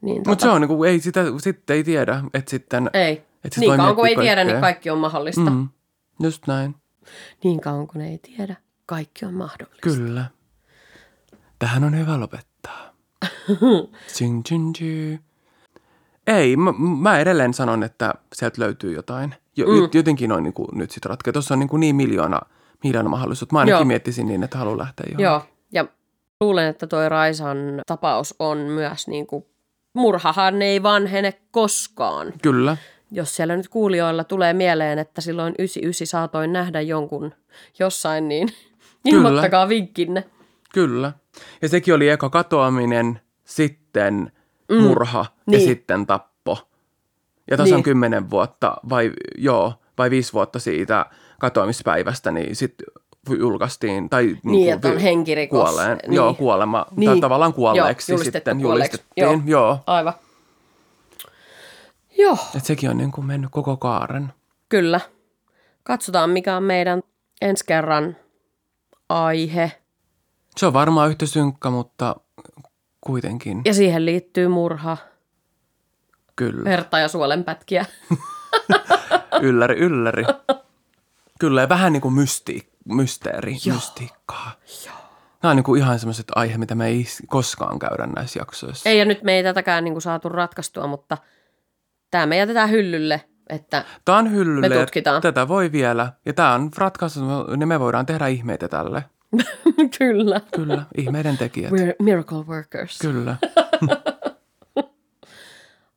[0.00, 2.90] Niin, mutta se on niin kuin, ei sitä sitten ei tiedä, että sitten...
[2.92, 3.12] Ei.
[3.44, 5.50] Että sit niin kauan kuin ei tiedä, niin kaikki on mahdollista.
[5.50, 5.68] Mm.
[6.22, 6.74] Just näin,
[7.44, 8.56] Niin kauan kuin ei tiedä,
[8.86, 9.80] kaikki on mahdollista.
[9.82, 10.24] kyllä.
[11.58, 12.94] Tähän on hyvä lopettaa.
[14.06, 15.18] Tsing, tsing, tsing.
[16.26, 19.34] Ei, mä, mä edelleen sanon, että sieltä löytyy jotain.
[19.56, 19.88] Jo, mm.
[19.94, 21.32] Jotenkin on niin kuin, nyt sitten ratkea.
[21.32, 22.40] Tuossa on niin, kuin niin miljoona,
[22.84, 23.52] miljoona mahdollisuutta.
[23.52, 23.84] Mä ainakin Joo.
[23.84, 25.24] miettisin niin, että haluan lähteä johonkin.
[25.24, 25.86] Joo, ja
[26.40, 29.44] luulen, että toi Raisan tapaus on myös niin kuin,
[29.94, 32.32] murhahan ei vanhene koskaan.
[32.42, 32.76] Kyllä.
[33.10, 37.34] Jos siellä nyt kuulijoilla tulee mieleen, että silloin 99 saatoin nähdä jonkun
[37.78, 38.48] jossain, niin
[39.04, 40.24] ilmoittakaa vinkkinne.
[40.74, 41.12] Kyllä.
[41.62, 44.32] Ja sekin oli eka katoaminen, sitten
[44.68, 44.82] mm.
[44.82, 45.60] murha Niin.
[45.60, 46.58] ja sitten tappo.
[47.50, 47.82] Ja tasan Niin.
[47.82, 51.06] kymmenen vuotta vai, joo, vai viisi vuotta siitä
[51.40, 52.86] katoamispäivästä, niin sitten
[53.38, 55.58] julkaistiin, tai niin, Niin, että on henkirikos.
[55.70, 55.98] Kuolleen.
[56.02, 56.12] Niin.
[56.14, 57.00] Joo, kuolema, niin.
[57.00, 57.10] Niin.
[57.10, 58.96] tai tavallaan kuolleeksi Joo, sitten kuolleeksi.
[58.96, 59.24] julistettiin.
[59.24, 59.40] Joo.
[59.46, 59.78] Joo.
[59.86, 60.14] Aivan.
[62.18, 64.32] Joo, Et sekin on niin kuin mennyt koko kaaren.
[64.68, 65.00] kyllä.
[65.82, 67.02] Katsotaan, mikä on meidän
[67.42, 68.16] ensi kerran
[69.08, 69.72] aihe.
[70.56, 72.16] Se on varmaan yhtä synkkä, mutta
[73.06, 74.96] kuitenkin, Ja siihen liittyy murha,
[76.36, 76.64] kyllä.
[76.64, 77.84] verta ja suolenpätkiä.
[79.42, 80.24] Ylläri, ylläri.
[81.40, 83.74] Kyllä, ja vähän niin kuin mysti, mysteeri, Joo.
[83.74, 84.52] mystiikkaa.
[85.42, 88.88] Nämä on niin kuin ihan sellaiset aihe, mitä me ei koskaan käydä näissä jaksoissa.
[88.88, 91.18] Ei, ja nyt me ei tätäkään niin kuin saatu ratkaistua, mutta
[92.10, 94.68] tämä me jätetään hyllylle, että Tämä on hyllylle.
[94.68, 95.22] Me tutkitaan.
[95.22, 96.12] Tätä voi vielä.
[96.26, 97.20] Ja tämä on ratkaisu,
[97.56, 99.04] niin me voidaan tehdä ihmeitä tälle.
[99.98, 100.40] kyllä.
[100.54, 101.72] Kyllä, ihmeiden tekijät.
[101.72, 102.98] We're miracle workers.
[102.98, 103.36] Kyllä.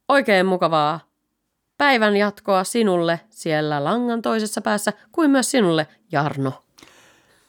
[0.09, 0.99] Oikein mukavaa
[1.77, 6.63] päivän jatkoa sinulle siellä langan toisessa päässä, kuin myös sinulle, Jarno.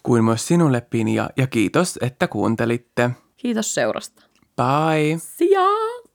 [0.03, 3.11] Kuin myös sinulle, Pinja, ja kiitos, että kuuntelitte.
[3.36, 4.22] Kiitos seurasta.
[4.57, 5.18] Bye!
[5.18, 6.07] See ya!